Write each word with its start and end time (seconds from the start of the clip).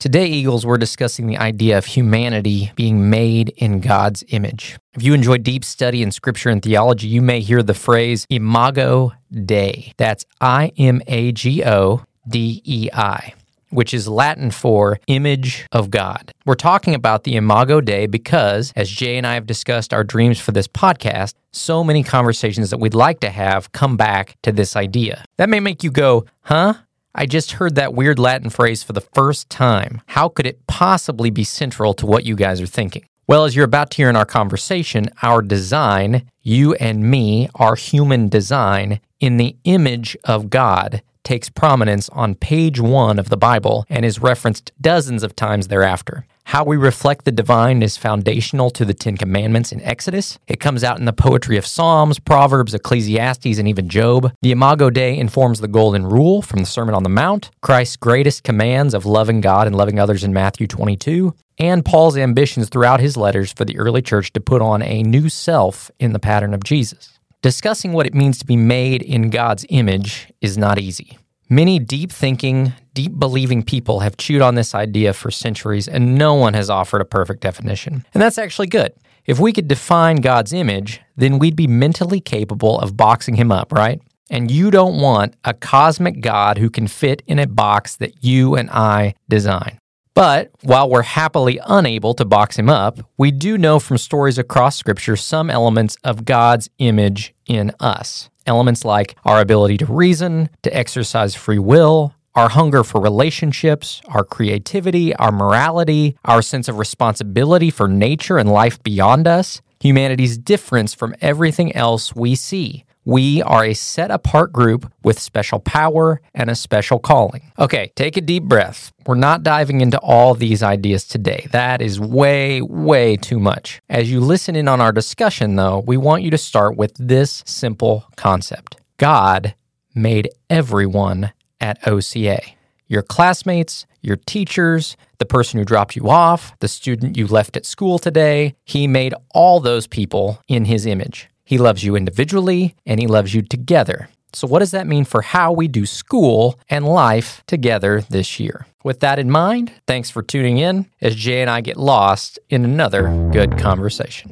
Today, 0.00 0.26
Eagles, 0.26 0.64
we're 0.64 0.78
discussing 0.78 1.26
the 1.26 1.38
idea 1.38 1.76
of 1.76 1.84
humanity 1.84 2.70
being 2.76 3.10
made 3.10 3.48
in 3.56 3.80
God's 3.80 4.22
image. 4.28 4.78
If 4.94 5.02
you 5.02 5.12
enjoy 5.12 5.38
deep 5.38 5.64
study 5.64 6.04
in 6.04 6.12
scripture 6.12 6.50
and 6.50 6.62
theology, 6.62 7.08
you 7.08 7.20
may 7.20 7.40
hear 7.40 7.64
the 7.64 7.74
phrase 7.74 8.24
imago 8.30 9.12
Dei. 9.32 9.92
That's 9.96 10.24
I 10.40 10.70
M 10.78 11.02
A 11.08 11.32
G 11.32 11.64
O 11.64 12.04
D 12.28 12.62
E 12.64 12.88
I 12.92 13.34
which 13.70 13.92
is 13.92 14.08
Latin 14.08 14.50
for 14.50 14.98
image 15.08 15.66
of 15.72 15.90
God. 15.90 16.32
We're 16.46 16.54
talking 16.54 16.94
about 16.94 17.24
the 17.24 17.36
Imago 17.36 17.82
Dei 17.82 18.06
because, 18.06 18.72
as 18.74 18.88
Jay 18.88 19.18
and 19.18 19.26
I 19.26 19.34
have 19.34 19.46
discussed 19.46 19.92
our 19.92 20.04
dreams 20.04 20.40
for 20.40 20.52
this 20.52 20.66
podcast, 20.66 21.34
so 21.52 21.84
many 21.84 22.02
conversations 22.02 22.70
that 22.70 22.78
we'd 22.78 22.94
like 22.94 23.20
to 23.20 23.28
have 23.30 23.72
come 23.72 23.98
back 23.98 24.36
to 24.42 24.52
this 24.52 24.74
idea. 24.74 25.22
That 25.36 25.50
may 25.50 25.60
make 25.60 25.84
you 25.84 25.90
go, 25.90 26.24
huh? 26.42 26.74
I 27.20 27.26
just 27.26 27.50
heard 27.50 27.74
that 27.74 27.94
weird 27.94 28.20
Latin 28.20 28.48
phrase 28.48 28.84
for 28.84 28.92
the 28.92 29.00
first 29.00 29.50
time. 29.50 30.02
How 30.06 30.28
could 30.28 30.46
it 30.46 30.64
possibly 30.68 31.30
be 31.30 31.42
central 31.42 31.92
to 31.94 32.06
what 32.06 32.24
you 32.24 32.36
guys 32.36 32.60
are 32.60 32.66
thinking? 32.66 33.06
Well, 33.26 33.44
as 33.44 33.56
you're 33.56 33.64
about 33.64 33.90
to 33.90 33.96
hear 33.96 34.08
in 34.08 34.14
our 34.14 34.24
conversation, 34.24 35.10
our 35.20 35.42
design, 35.42 36.30
you 36.42 36.74
and 36.74 37.10
me, 37.10 37.48
our 37.56 37.74
human 37.74 38.28
design, 38.28 39.00
in 39.18 39.36
the 39.36 39.56
image 39.64 40.16
of 40.22 40.48
God, 40.48 41.02
takes 41.28 41.50
prominence 41.50 42.08
on 42.08 42.34
page 42.34 42.80
one 42.80 43.18
of 43.18 43.28
the 43.28 43.36
Bible 43.36 43.84
and 43.90 44.02
is 44.02 44.18
referenced 44.18 44.72
dozens 44.80 45.22
of 45.22 45.36
times 45.36 45.68
thereafter. 45.68 46.24
How 46.44 46.64
we 46.64 46.78
reflect 46.78 47.26
the 47.26 47.32
divine 47.32 47.82
is 47.82 47.98
foundational 47.98 48.70
to 48.70 48.86
the 48.86 48.94
Ten 48.94 49.18
Commandments 49.18 49.70
in 49.70 49.82
Exodus. 49.82 50.38
It 50.46 50.58
comes 50.58 50.82
out 50.82 50.98
in 50.98 51.04
the 51.04 51.12
poetry 51.12 51.58
of 51.58 51.66
Psalms, 51.66 52.18
Proverbs, 52.18 52.72
Ecclesiastes, 52.72 53.58
and 53.58 53.68
even 53.68 53.90
Job. 53.90 54.32
The 54.40 54.52
Imago 54.52 54.88
Dei 54.88 55.18
informs 55.18 55.60
the 55.60 55.68
Golden 55.68 56.06
Rule 56.06 56.40
from 56.40 56.60
the 56.60 56.66
Sermon 56.66 56.94
on 56.94 57.02
the 57.02 57.10
Mount, 57.10 57.50
Christ's 57.60 57.96
greatest 57.96 58.42
commands 58.42 58.94
of 58.94 59.04
loving 59.04 59.42
God 59.42 59.66
and 59.66 59.76
loving 59.76 60.00
others 60.00 60.24
in 60.24 60.32
Matthew 60.32 60.66
22, 60.66 61.34
and 61.58 61.84
Paul's 61.84 62.16
ambitions 62.16 62.70
throughout 62.70 63.00
his 63.00 63.18
letters 63.18 63.52
for 63.52 63.66
the 63.66 63.78
early 63.78 64.00
church 64.00 64.32
to 64.32 64.40
put 64.40 64.62
on 64.62 64.80
a 64.80 65.02
new 65.02 65.28
self 65.28 65.90
in 65.98 66.14
the 66.14 66.18
pattern 66.18 66.54
of 66.54 66.64
Jesus. 66.64 67.17
Discussing 67.40 67.92
what 67.92 68.06
it 68.06 68.14
means 68.14 68.36
to 68.38 68.44
be 68.44 68.56
made 68.56 69.00
in 69.00 69.30
God's 69.30 69.64
image 69.68 70.32
is 70.40 70.58
not 70.58 70.76
easy. 70.76 71.18
Many 71.48 71.78
deep 71.78 72.10
thinking, 72.10 72.72
deep 72.94 73.16
believing 73.16 73.62
people 73.62 74.00
have 74.00 74.16
chewed 74.16 74.42
on 74.42 74.56
this 74.56 74.74
idea 74.74 75.12
for 75.12 75.30
centuries, 75.30 75.86
and 75.86 76.16
no 76.16 76.34
one 76.34 76.54
has 76.54 76.68
offered 76.68 77.00
a 77.00 77.04
perfect 77.04 77.40
definition. 77.40 78.04
And 78.12 78.20
that's 78.20 78.38
actually 78.38 78.66
good. 78.66 78.92
If 79.24 79.38
we 79.38 79.52
could 79.52 79.68
define 79.68 80.16
God's 80.16 80.52
image, 80.52 81.00
then 81.16 81.38
we'd 81.38 81.54
be 81.54 81.68
mentally 81.68 82.20
capable 82.20 82.80
of 82.80 82.96
boxing 82.96 83.36
him 83.36 83.52
up, 83.52 83.70
right? 83.70 84.02
And 84.28 84.50
you 84.50 84.72
don't 84.72 85.00
want 85.00 85.36
a 85.44 85.54
cosmic 85.54 86.20
God 86.20 86.58
who 86.58 86.68
can 86.68 86.88
fit 86.88 87.22
in 87.28 87.38
a 87.38 87.46
box 87.46 87.94
that 87.98 88.24
you 88.24 88.56
and 88.56 88.68
I 88.70 89.14
design. 89.28 89.78
But 90.18 90.50
while 90.62 90.90
we're 90.90 91.02
happily 91.02 91.60
unable 91.64 92.12
to 92.14 92.24
box 92.24 92.58
him 92.58 92.68
up, 92.68 92.98
we 93.16 93.30
do 93.30 93.56
know 93.56 93.78
from 93.78 93.98
stories 93.98 94.36
across 94.36 94.76
Scripture 94.76 95.14
some 95.14 95.48
elements 95.48 95.96
of 96.02 96.24
God's 96.24 96.68
image 96.78 97.36
in 97.46 97.70
us. 97.78 98.28
Elements 98.44 98.84
like 98.84 99.14
our 99.24 99.40
ability 99.40 99.76
to 99.76 99.86
reason, 99.86 100.50
to 100.64 100.76
exercise 100.76 101.36
free 101.36 101.60
will, 101.60 102.16
our 102.34 102.48
hunger 102.48 102.82
for 102.82 103.00
relationships, 103.00 104.02
our 104.08 104.24
creativity, 104.24 105.14
our 105.14 105.30
morality, 105.30 106.16
our 106.24 106.42
sense 106.42 106.66
of 106.66 106.78
responsibility 106.78 107.70
for 107.70 107.86
nature 107.86 108.38
and 108.38 108.50
life 108.50 108.82
beyond 108.82 109.28
us, 109.28 109.62
humanity's 109.78 110.36
difference 110.36 110.94
from 110.94 111.14
everything 111.20 111.72
else 111.76 112.16
we 112.16 112.34
see. 112.34 112.84
We 113.08 113.40
are 113.40 113.64
a 113.64 113.72
set 113.72 114.10
apart 114.10 114.52
group 114.52 114.92
with 115.02 115.18
special 115.18 115.60
power 115.60 116.20
and 116.34 116.50
a 116.50 116.54
special 116.54 116.98
calling. 116.98 117.50
Okay, 117.58 117.90
take 117.96 118.18
a 118.18 118.20
deep 118.20 118.42
breath. 118.42 118.92
We're 119.06 119.14
not 119.14 119.42
diving 119.42 119.80
into 119.80 119.98
all 120.00 120.34
these 120.34 120.62
ideas 120.62 121.06
today. 121.06 121.46
That 121.52 121.80
is 121.80 121.98
way, 121.98 122.60
way 122.60 123.16
too 123.16 123.40
much. 123.40 123.80
As 123.88 124.10
you 124.10 124.20
listen 124.20 124.54
in 124.54 124.68
on 124.68 124.82
our 124.82 124.92
discussion, 124.92 125.56
though, 125.56 125.78
we 125.78 125.96
want 125.96 126.22
you 126.22 126.30
to 126.32 126.36
start 126.36 126.76
with 126.76 126.92
this 126.98 127.42
simple 127.46 128.04
concept 128.16 128.76
God 128.98 129.54
made 129.94 130.28
everyone 130.50 131.32
at 131.62 131.88
OCA 131.88 132.42
your 132.88 133.02
classmates, 133.02 133.86
your 134.00 134.16
teachers, 134.16 134.96
the 135.18 135.26
person 135.26 135.58
who 135.58 135.64
dropped 135.64 135.94
you 135.94 136.08
off, 136.08 136.58
the 136.60 136.68
student 136.68 137.16
you 137.16 137.26
left 137.26 137.56
at 137.56 137.66
school 137.66 137.98
today. 137.98 138.54
He 138.64 138.86
made 138.86 139.14
all 139.30 139.60
those 139.60 139.86
people 139.86 140.42
in 140.48 140.64
his 140.64 140.86
image. 140.86 141.28
He 141.48 141.56
loves 141.56 141.82
you 141.82 141.96
individually 141.96 142.74
and 142.84 143.00
he 143.00 143.06
loves 143.06 143.32
you 143.32 143.40
together. 143.40 144.10
So, 144.34 144.46
what 144.46 144.58
does 144.58 144.72
that 144.72 144.86
mean 144.86 145.06
for 145.06 145.22
how 145.22 145.50
we 145.50 145.66
do 145.66 145.86
school 145.86 146.60
and 146.68 146.84
life 146.84 147.42
together 147.46 148.02
this 148.02 148.38
year? 148.38 148.66
With 148.84 149.00
that 149.00 149.18
in 149.18 149.30
mind, 149.30 149.72
thanks 149.86 150.10
for 150.10 150.22
tuning 150.22 150.58
in 150.58 150.90
as 151.00 151.16
Jay 151.16 151.40
and 151.40 151.48
I 151.48 151.62
get 151.62 151.78
lost 151.78 152.38
in 152.50 152.66
another 152.66 153.08
good 153.32 153.56
conversation. 153.58 154.30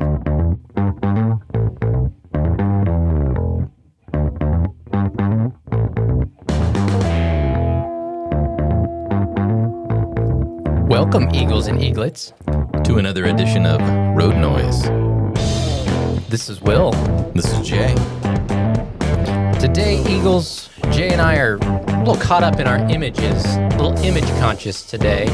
Welcome, 10.86 11.34
Eagles 11.34 11.66
and 11.66 11.80
Eaglets, 11.80 12.34
to 12.84 12.98
another 12.98 13.24
edition 13.24 13.64
of 13.64 13.80
Road 14.14 14.36
Noise. 14.36 15.05
This 16.36 16.50
is 16.50 16.60
Will. 16.60 16.90
This 17.32 17.50
is 17.50 17.66
Jay. 17.66 17.94
Today, 19.58 20.04
Eagles, 20.06 20.68
Jay 20.90 21.08
and 21.08 21.22
I 21.22 21.38
are 21.38 21.54
a 21.54 21.98
little 22.00 22.18
caught 22.18 22.44
up 22.44 22.60
in 22.60 22.66
our 22.66 22.76
images, 22.90 23.42
a 23.56 23.68
little 23.68 23.96
image 24.04 24.28
conscious 24.38 24.84
today, 24.84 25.28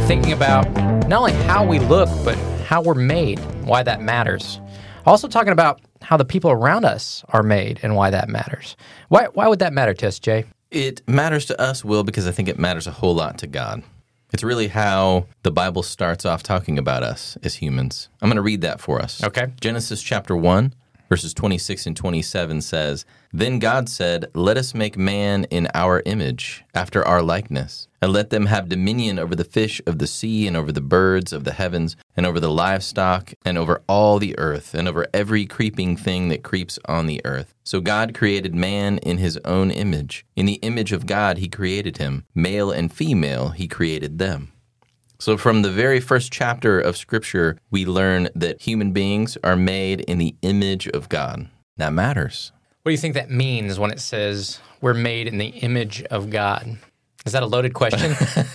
thinking 0.00 0.34
about 0.34 0.70
not 1.08 1.20
only 1.20 1.32
how 1.32 1.64
we 1.64 1.78
look, 1.78 2.10
but 2.26 2.36
how 2.66 2.82
we're 2.82 2.92
made, 2.92 3.38
why 3.64 3.82
that 3.82 4.02
matters. 4.02 4.60
Also, 5.06 5.28
talking 5.28 5.54
about 5.54 5.80
how 6.02 6.18
the 6.18 6.26
people 6.26 6.50
around 6.50 6.84
us 6.84 7.24
are 7.30 7.42
made 7.42 7.80
and 7.82 7.96
why 7.96 8.10
that 8.10 8.28
matters. 8.28 8.76
Why, 9.08 9.28
why 9.32 9.48
would 9.48 9.60
that 9.60 9.72
matter 9.72 9.94
to 9.94 10.08
us, 10.08 10.18
Jay? 10.18 10.44
It 10.70 11.00
matters 11.08 11.46
to 11.46 11.58
us, 11.58 11.82
Will, 11.82 12.04
because 12.04 12.26
I 12.26 12.32
think 12.32 12.50
it 12.50 12.58
matters 12.58 12.86
a 12.86 12.90
whole 12.90 13.14
lot 13.14 13.38
to 13.38 13.46
God. 13.46 13.82
It's 14.32 14.44
really 14.44 14.68
how 14.68 15.26
the 15.42 15.50
Bible 15.50 15.82
starts 15.82 16.26
off 16.26 16.42
talking 16.42 16.78
about 16.78 17.02
us 17.02 17.38
as 17.42 17.56
humans. 17.56 18.08
I'm 18.20 18.28
going 18.28 18.36
to 18.36 18.42
read 18.42 18.60
that 18.60 18.80
for 18.80 19.00
us. 19.00 19.22
Okay. 19.24 19.46
Genesis 19.60 20.02
chapter 20.02 20.36
1, 20.36 20.74
verses 21.08 21.32
26 21.32 21.86
and 21.86 21.96
27 21.96 22.60
says, 22.60 23.06
Then 23.32 23.58
God 23.58 23.88
said, 23.88 24.26
Let 24.34 24.58
us 24.58 24.74
make 24.74 24.98
man 24.98 25.44
in 25.44 25.68
our 25.72 26.02
image, 26.04 26.62
after 26.74 27.02
our 27.06 27.22
likeness, 27.22 27.88
and 28.02 28.12
let 28.12 28.28
them 28.28 28.46
have 28.46 28.68
dominion 28.68 29.18
over 29.18 29.34
the 29.34 29.44
fish 29.44 29.80
of 29.86 29.98
the 29.98 30.06
sea, 30.06 30.46
and 30.46 30.56
over 30.58 30.72
the 30.72 30.82
birds 30.82 31.32
of 31.32 31.44
the 31.44 31.54
heavens, 31.54 31.96
and 32.18 32.26
over 32.26 32.40
the 32.40 32.50
livestock, 32.50 33.32
and 33.44 33.56
over 33.56 33.80
all 33.86 34.18
the 34.18 34.36
earth, 34.40 34.74
and 34.74 34.88
over 34.88 35.06
every 35.14 35.46
creeping 35.46 35.96
thing 35.96 36.30
that 36.30 36.42
creeps 36.42 36.76
on 36.86 37.06
the 37.06 37.20
earth. 37.24 37.54
So 37.62 37.80
God 37.80 38.12
created 38.12 38.56
man 38.56 38.98
in 38.98 39.18
his 39.18 39.38
own 39.44 39.70
image. 39.70 40.26
In 40.34 40.44
the 40.44 40.54
image 40.54 40.90
of 40.90 41.06
God, 41.06 41.38
he 41.38 41.48
created 41.48 41.98
him. 41.98 42.24
Male 42.34 42.72
and 42.72 42.92
female, 42.92 43.50
he 43.50 43.68
created 43.68 44.18
them. 44.18 44.50
So, 45.20 45.36
from 45.36 45.62
the 45.62 45.70
very 45.70 46.00
first 46.00 46.32
chapter 46.32 46.80
of 46.80 46.96
Scripture, 46.96 47.56
we 47.70 47.86
learn 47.86 48.28
that 48.34 48.62
human 48.62 48.90
beings 48.90 49.38
are 49.44 49.56
made 49.56 50.00
in 50.00 50.18
the 50.18 50.34
image 50.42 50.88
of 50.88 51.08
God. 51.08 51.48
That 51.76 51.92
matters. 51.92 52.50
What 52.82 52.90
do 52.90 52.94
you 52.94 52.98
think 52.98 53.14
that 53.14 53.30
means 53.30 53.78
when 53.78 53.92
it 53.92 54.00
says 54.00 54.58
we're 54.80 54.92
made 54.92 55.28
in 55.28 55.38
the 55.38 55.50
image 55.50 56.02
of 56.04 56.30
God? 56.30 56.78
Is 57.28 57.32
that 57.32 57.42
a 57.42 57.46
loaded 57.46 57.74
question? 57.74 58.16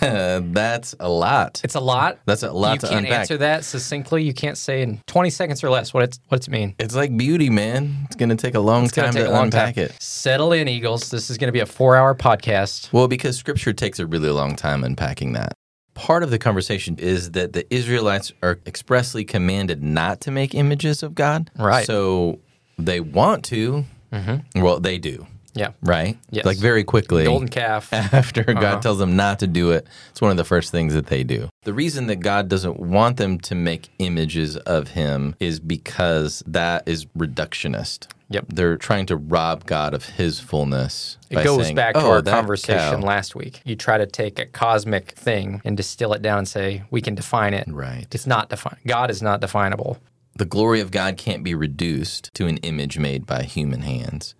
That's 0.52 0.96
a 0.98 1.08
lot. 1.08 1.60
it's 1.62 1.76
a 1.76 1.80
lot. 1.80 2.18
That's 2.26 2.42
a 2.42 2.52
lot 2.52 2.74
you 2.74 2.78
to 2.80 2.88
can't 2.88 3.06
unpack. 3.06 3.20
answer 3.20 3.36
that 3.38 3.64
succinctly. 3.64 4.24
You 4.24 4.34
can't 4.34 4.58
say 4.58 4.82
in 4.82 5.00
20 5.06 5.30
seconds 5.30 5.62
or 5.62 5.70
less 5.70 5.94
what 5.94 6.02
it's 6.02 6.18
what 6.28 6.38
it's 6.38 6.48
mean. 6.48 6.74
It's 6.80 6.96
like 6.96 7.16
beauty, 7.16 7.50
man. 7.50 7.98
It's 8.06 8.16
going 8.16 8.30
to 8.30 8.36
take 8.36 8.56
a 8.56 8.60
long 8.60 8.88
time 8.88 9.12
to 9.12 9.30
long 9.30 9.44
unpack 9.44 9.76
time. 9.76 9.84
it. 9.84 10.02
Settle 10.02 10.52
in, 10.52 10.66
Eagles. 10.66 11.10
This 11.10 11.30
is 11.30 11.38
going 11.38 11.48
to 11.48 11.52
be 11.52 11.60
a 11.60 11.66
four-hour 11.66 12.16
podcast. 12.16 12.92
Well, 12.92 13.06
because 13.06 13.36
scripture 13.36 13.72
takes 13.72 13.98
a 14.00 14.06
really 14.06 14.30
long 14.30 14.56
time 14.56 14.82
unpacking 14.82 15.34
that. 15.34 15.52
Part 15.94 16.24
of 16.24 16.30
the 16.30 16.38
conversation 16.38 16.96
is 16.98 17.30
that 17.30 17.52
the 17.52 17.72
Israelites 17.72 18.32
are 18.42 18.58
expressly 18.66 19.24
commanded 19.24 19.82
not 19.84 20.20
to 20.22 20.32
make 20.32 20.52
images 20.52 21.04
of 21.04 21.14
God. 21.14 21.52
Right. 21.56 21.86
So 21.86 22.40
they 22.76 22.98
want 22.98 23.44
to. 23.46 23.84
Mm-hmm. 24.12 24.60
Well, 24.60 24.80
they 24.80 24.98
do. 24.98 25.26
Yeah, 25.54 25.70
Right? 25.82 26.18
Yes. 26.30 26.44
Like 26.44 26.58
very 26.58 26.84
quickly. 26.84 27.24
golden 27.24 27.48
calf. 27.48 27.92
After 27.92 28.42
Uh-huh. 28.42 28.60
God 28.60 28.82
tells 28.82 28.98
them 28.98 29.14
not 29.16 29.38
to 29.38 29.46
do 29.46 29.70
it, 29.70 29.86
it's 30.10 30.20
one 30.20 30.30
of 30.30 30.36
the 30.36 30.44
first 30.44 30.70
things 30.72 30.94
that 30.94 31.06
they 31.06 31.22
do. 31.24 31.48
The 31.62 31.72
reason 31.72 32.06
that 32.08 32.16
God 32.16 32.48
doesn't 32.48 32.80
want 32.80 33.16
them 33.18 33.38
to 33.40 33.54
make 33.54 33.88
images 33.98 34.56
of 34.56 34.88
him 34.88 35.36
is 35.40 35.60
because 35.60 36.42
that 36.46 36.86
is 36.88 37.06
reductionist. 37.16 38.08
Yep. 38.30 38.46
They're 38.48 38.76
trying 38.76 39.06
to 39.06 39.16
rob 39.16 39.66
God 39.66 39.94
of 39.94 40.04
his 40.06 40.40
fullness. 40.40 41.18
It 41.30 41.44
goes 41.44 41.64
saying, 41.66 41.76
back 41.76 41.94
to 41.94 42.00
"Oh, 42.00 42.10
our 42.10 42.22
conversation 42.22 43.00
cow." 43.02 43.06
last 43.06 43.36
week. 43.36 43.60
You 43.64 43.76
try 43.76 43.98
to 43.98 44.06
take 44.06 44.38
a 44.38 44.46
cosmic 44.46 45.12
thing 45.12 45.60
and 45.64 45.76
distill 45.76 46.14
it 46.14 46.22
down 46.22 46.38
and 46.38 46.48
say 46.48 46.82
we 46.90 47.00
can 47.00 47.14
define 47.14 47.54
it. 47.54 47.68
Right. 47.68 48.06
It's 48.12 48.26
not 48.26 48.48
defined. 48.48 48.78
God 48.86 49.10
is 49.10 49.22
not 49.22 49.40
definable. 49.40 49.98
The 50.36 50.46
glory 50.46 50.80
of 50.80 50.90
God 50.90 51.16
can't 51.16 51.44
be 51.44 51.54
reduced 51.54 52.30
to 52.34 52.46
an 52.46 52.56
image 52.58 52.98
made 52.98 53.24
by 53.26 53.42
human 53.44 53.82
hands. 53.82 54.34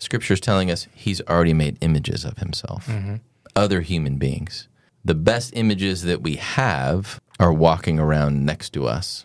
Scripture 0.00 0.34
is 0.34 0.40
telling 0.40 0.70
us 0.70 0.88
he's 0.94 1.20
already 1.28 1.54
made 1.54 1.78
images 1.80 2.24
of 2.24 2.38
himself, 2.38 2.86
Mm-hmm. 2.88 3.16
other 3.54 3.80
human 3.82 4.16
beings. 4.16 4.66
the 5.04 5.14
best 5.14 5.52
images 5.56 6.02
that 6.02 6.20
we 6.22 6.36
have 6.36 7.20
are 7.38 7.52
walking 7.52 7.98
around 7.98 8.44
next 8.44 8.70
to 8.74 8.86
us. 8.86 9.24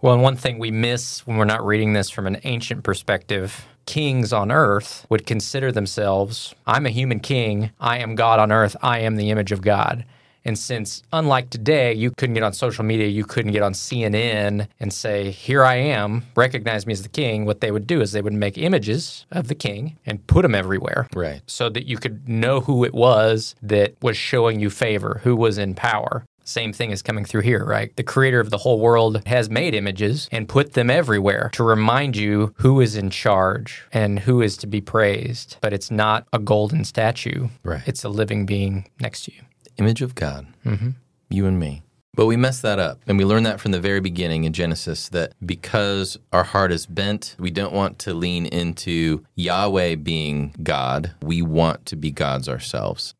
Well, 0.00 0.14
and 0.14 0.22
one 0.22 0.36
thing 0.36 0.58
we 0.60 0.70
miss 0.70 1.26
when 1.26 1.36
we're 1.38 1.44
not 1.44 1.66
reading 1.66 1.92
this 1.92 2.08
from 2.08 2.26
an 2.28 2.38
ancient 2.44 2.84
perspective 2.84 3.66
kings 3.86 4.32
on 4.32 4.52
earth 4.52 5.06
would 5.10 5.26
consider 5.26 5.72
themselves 5.72 6.54
I'm 6.68 6.86
a 6.86 6.90
human 6.90 7.18
king, 7.20 7.70
I 7.80 7.98
am 7.98 8.14
God 8.14 8.38
on 8.38 8.52
earth, 8.52 8.76
I 8.82 9.00
am 9.00 9.16
the 9.16 9.30
image 9.30 9.50
of 9.52 9.60
God. 9.62 10.04
And 10.44 10.58
since, 10.58 11.02
unlike 11.12 11.50
today, 11.50 11.92
you 11.92 12.10
couldn't 12.10 12.34
get 12.34 12.42
on 12.42 12.52
social 12.52 12.84
media, 12.84 13.06
you 13.08 13.24
couldn't 13.24 13.52
get 13.52 13.62
on 13.62 13.72
CNN 13.72 14.68
and 14.78 14.92
say, 14.92 15.30
Here 15.30 15.64
I 15.64 15.74
am, 15.76 16.24
recognize 16.34 16.86
me 16.86 16.92
as 16.92 17.02
the 17.02 17.08
king, 17.08 17.44
what 17.44 17.60
they 17.60 17.70
would 17.70 17.86
do 17.86 18.00
is 18.00 18.12
they 18.12 18.22
would 18.22 18.32
make 18.32 18.56
images 18.56 19.26
of 19.30 19.48
the 19.48 19.54
king 19.54 19.98
and 20.06 20.26
put 20.26 20.42
them 20.42 20.54
everywhere. 20.54 21.06
Right. 21.14 21.42
So 21.46 21.68
that 21.70 21.86
you 21.86 21.98
could 21.98 22.28
know 22.28 22.60
who 22.60 22.84
it 22.84 22.94
was 22.94 23.54
that 23.62 23.94
was 24.00 24.16
showing 24.16 24.60
you 24.60 24.70
favor, 24.70 25.20
who 25.24 25.36
was 25.36 25.58
in 25.58 25.74
power. 25.74 26.24
Same 26.42 26.72
thing 26.72 26.90
is 26.90 27.02
coming 27.02 27.24
through 27.24 27.42
here, 27.42 27.64
right? 27.64 27.94
The 27.94 28.02
creator 28.02 28.40
of 28.40 28.50
the 28.50 28.58
whole 28.58 28.80
world 28.80 29.22
has 29.26 29.48
made 29.50 29.72
images 29.74 30.28
and 30.32 30.48
put 30.48 30.72
them 30.72 30.90
everywhere 30.90 31.50
to 31.52 31.62
remind 31.62 32.16
you 32.16 32.52
who 32.56 32.80
is 32.80 32.96
in 32.96 33.10
charge 33.10 33.84
and 33.92 34.18
who 34.20 34.40
is 34.42 34.56
to 34.56 34.66
be 34.66 34.80
praised. 34.80 35.58
But 35.60 35.72
it's 35.72 35.90
not 35.92 36.26
a 36.32 36.38
golden 36.40 36.84
statue, 36.84 37.48
Right. 37.62 37.82
it's 37.86 38.02
a 38.02 38.08
living 38.08 38.46
being 38.46 38.88
next 38.98 39.26
to 39.26 39.32
you. 39.34 39.42
Image 39.80 40.02
of 40.02 40.14
God. 40.14 40.46
Mm-hmm. 40.64 40.90
you 41.30 41.46
and 41.46 41.58
me. 41.58 41.82
But 42.14 42.26
we 42.26 42.36
mess 42.36 42.60
that 42.60 42.78
up. 42.78 43.00
And 43.06 43.16
we 43.16 43.24
learn 43.24 43.44
that 43.44 43.60
from 43.60 43.70
the 43.70 43.80
very 43.80 44.00
beginning 44.00 44.44
in 44.44 44.52
Genesis 44.52 45.08
that 45.10 45.32
because 45.44 46.18
our 46.32 46.44
heart 46.44 46.72
is 46.72 46.84
bent, 46.84 47.36
we 47.38 47.50
don't 47.50 47.72
want 47.72 47.98
to 48.00 48.14
lean 48.14 48.46
into 48.46 49.24
Yahweh 49.36 49.94
being 49.94 50.54
God. 50.62 51.14
We 51.22 51.40
want 51.40 51.86
to 51.86 51.96
be 51.96 52.10
gods 52.10 52.48
ourselves. 52.48 53.14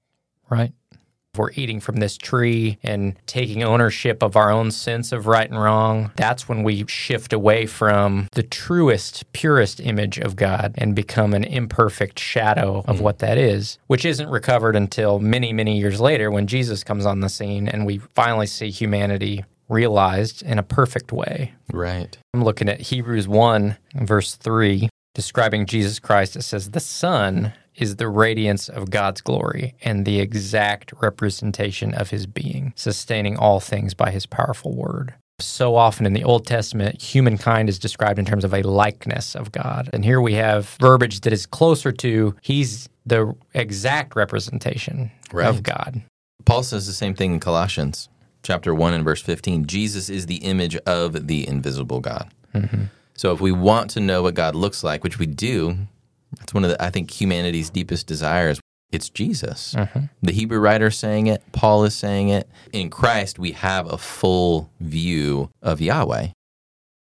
Right. 0.51 0.73
We're 1.37 1.53
eating 1.53 1.81
from 1.81 1.97
this 1.97 2.17
tree 2.17 2.79
and 2.83 3.17
taking 3.27 3.63
ownership 3.63 4.23
of 4.23 4.37
our 4.37 4.51
own 4.51 4.71
sense 4.71 5.13
of 5.13 5.27
right 5.27 5.49
and 5.49 5.61
wrong, 5.61 6.11
that's 6.17 6.49
when 6.49 6.65
we 6.65 6.85
shift 6.87 7.33
away 7.33 7.67
from 7.67 8.29
the 8.33 8.43
truest, 8.43 9.33
purest 9.33 9.81
image 9.81 10.19
of 10.19 10.37
God 10.37 10.75
and 10.77 10.95
become 10.95 11.33
an 11.35 11.45
imperfect 11.45 12.19
shadow 12.19 12.83
of 12.87 12.99
mm. 12.99 13.03
what 13.03 13.21
that 13.21 13.39
is, 13.39 13.79
which 13.87 14.05
isn't 14.05 14.29
recovered 14.29 14.75
until 14.75 15.21
many, 15.21 15.53
many 15.53 15.79
years 15.79 16.01
later 16.01 16.31
when 16.31 16.47
Jesus 16.47 16.83
comes 16.83 17.07
on 17.07 17.21
the 17.21 17.29
scene 17.29 17.69
and 17.69 17.87
we 17.87 17.99
finally 17.99 18.47
see 18.47 18.71
humanity 18.71 19.45
realized 19.69 20.43
in 20.43 20.59
a 20.59 20.63
perfect 20.63 21.13
way. 21.13 21.55
Right. 21.73 22.19
I'm 22.35 22.45
looking 22.45 22.69
at 22.69 22.81
Hebrews 22.81 23.29
1, 23.29 23.79
verse 23.95 24.35
3, 24.35 24.89
describing 25.15 25.67
Jesus 25.67 25.99
Christ. 25.99 26.37
It 26.37 26.43
says, 26.43 26.71
The 26.71 26.81
Son 26.81 27.53
is 27.81 27.97
the 27.97 28.09
radiance 28.09 28.69
of 28.69 28.91
God's 28.91 29.21
glory 29.21 29.75
and 29.83 30.05
the 30.05 30.21
exact 30.21 30.93
representation 31.01 31.95
of 31.95 32.11
his 32.11 32.27
being, 32.27 32.73
sustaining 32.77 33.37
all 33.37 33.59
things 33.59 33.95
by 33.95 34.11
his 34.11 34.27
powerful 34.27 34.75
word. 34.75 35.15
So 35.41 35.75
often 35.75 36.05
in 36.05 36.13
the 36.13 36.23
Old 36.23 36.47
Testament, 36.47 37.01
humankind 37.01 37.71
is 37.71 37.79
described 37.79 38.19
in 38.19 38.27
terms 38.27 38.45
of 38.45 38.53
a 38.53 38.63
likeness 38.63 39.35
of 39.35 39.51
God. 39.53 39.89
And 39.93 40.05
here 40.05 40.21
we 40.21 40.35
have 40.35 40.77
verbiage 40.81 41.23
that 41.23 41.33
is 41.33 41.47
closer 41.47 41.91
to 41.93 42.37
he's 42.43 42.89
the 43.07 43.35
exact 43.55 44.15
representation 44.15 45.11
Right. 45.33 45.49
of 45.49 45.63
God. 45.63 46.03
Paul 46.45 46.63
says 46.63 46.87
the 46.87 46.93
same 46.93 47.15
thing 47.15 47.33
in 47.33 47.41
Colossians 47.41 48.09
chapter 48.43 48.75
1 48.75 48.95
and 48.95 49.05
verse 49.05 49.23
15. 49.23 49.67
Jesus 49.67 50.11
is 50.11 50.27
the 50.27 50.37
image 50.37 50.77
of 50.79 51.27
the 51.27 51.47
invisible 51.49 52.01
God. 52.01 52.31
Mm-hmm. 52.55 52.85
So 53.15 53.33
if 53.33 53.41
we 53.41 53.53
want 53.53 53.91
to 53.91 54.01
know 54.01 54.23
what 54.23 54.35
God 54.35 54.55
looks 54.55 54.83
like, 54.83 55.05
which 55.05 55.19
we 55.19 55.27
do, 55.27 55.77
that's 56.39 56.55
one 56.55 56.65
of 56.65 56.71
the, 56.71 56.83
I 56.83 56.91
think, 56.91 57.11
humanity's 57.11 57.71
deepest 57.71 58.07
desires. 58.07 58.61
It's 58.93 59.09
Jesus. 59.09 59.75
Mm-hmm. 59.77 60.07
The 60.23 60.33
Hebrew 60.33 60.59
writer 60.59 60.91
saying 60.91 61.29
it, 61.29 61.43
Paul 61.53 61.85
is 61.85 61.95
saying 61.95 62.29
it. 62.29 62.49
In 62.73 62.91
Christ, 62.91 63.39
we 63.39 63.53
have 63.53 63.91
a 63.91 63.99
full 63.99 64.71
view 64.81 65.51
of 65.63 65.81
Yahweh. 65.81 66.29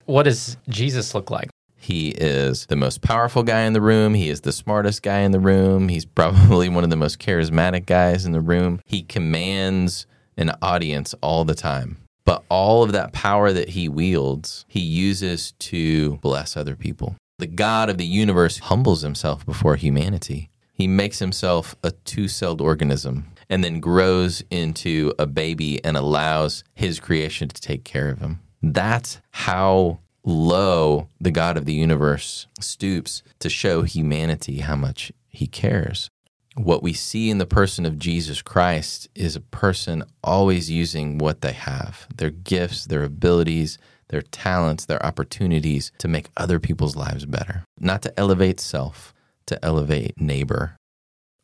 What 0.06 0.24
does 0.24 0.58
Jesus 0.68 1.14
look 1.14 1.30
like? 1.30 1.50
He 1.78 2.10
is 2.10 2.66
the 2.66 2.76
most 2.76 3.02
powerful 3.02 3.44
guy 3.44 3.62
in 3.62 3.74
the 3.74 3.82
room. 3.82 4.16
He 4.16 4.30
is 4.30 4.42
the 4.42 4.52
smartest 4.52 5.04
guy 5.04 5.20
in 5.20 5.32
the 5.32 5.40
room. 5.40 5.90
He's 5.90 6.06
probably 6.06 6.70
one 6.70 6.84
of 6.84 6.90
the 6.90 6.96
most 6.96 7.20
charismatic 7.20 7.86
guys 7.86 8.26
in 8.26 8.32
the 8.32 8.42
room. 8.42 8.80
He 8.86 9.04
commands 9.04 10.08
an 10.38 10.52
audience 10.62 11.14
all 11.22 11.46
the 11.46 11.56
time. 11.56 11.98
But 12.26 12.44
all 12.50 12.82
of 12.82 12.92
that 12.94 13.14
power 13.14 13.54
that 13.54 13.70
he 13.70 13.88
wields, 13.88 14.66
he 14.68 14.80
uses 14.80 15.52
to 15.60 16.18
bless 16.18 16.58
other 16.58 16.76
people. 16.76 17.16
The 17.38 17.48
God 17.48 17.90
of 17.90 17.98
the 17.98 18.06
universe 18.06 18.60
humbles 18.60 19.02
himself 19.02 19.46
before 19.46 19.76
humanity. 19.76 20.50
He 20.72 20.88
makes 20.88 21.20
himself 21.20 21.76
a 21.84 21.92
two 21.92 22.30
celled 22.30 22.62
organism 22.62 23.28
and 23.50 23.62
then 23.62 23.82
grows 23.82 24.42
into 24.50 25.14
a 25.20 25.26
baby 25.26 25.84
and 25.84 25.98
allows 25.98 26.64
his 26.74 27.02
creation 27.02 27.50
to 27.50 27.62
take 27.62 27.84
care 27.84 28.10
of 28.10 28.20
him. 28.20 28.40
That's 28.62 29.20
how 29.32 30.00
low 30.24 31.10
the 31.20 31.32
God 31.32 31.58
of 31.58 31.66
the 31.66 31.74
universe 31.74 32.48
stoops 32.62 33.22
to 33.40 33.50
show 33.50 33.82
humanity 33.84 34.60
how 34.60 34.78
much 34.78 35.12
he 35.28 35.46
cares. 35.46 36.10
What 36.56 36.82
we 36.82 36.94
see 36.94 37.30
in 37.30 37.38
the 37.38 37.46
person 37.46 37.86
of 37.86 38.00
Jesus 38.00 38.42
Christ 38.42 39.10
is 39.14 39.36
a 39.36 39.42
person 39.42 40.06
always 40.24 40.72
using 40.72 41.18
what 41.18 41.42
they 41.42 41.52
have 41.52 42.08
their 42.16 42.30
gifts, 42.30 42.86
their 42.86 43.04
abilities, 43.04 43.78
their 44.10 44.22
talents, 44.22 44.86
their 44.86 45.04
opportunities 45.06 45.92
to 45.98 46.08
make 46.08 46.30
other 46.38 46.60
people's 46.60 46.96
lives 46.96 47.26
better, 47.26 47.64
not 47.80 48.02
to 48.04 48.20
elevate 48.20 48.60
self, 48.60 49.14
to 49.48 49.64
elevate 49.64 50.20
neighbor. 50.20 50.76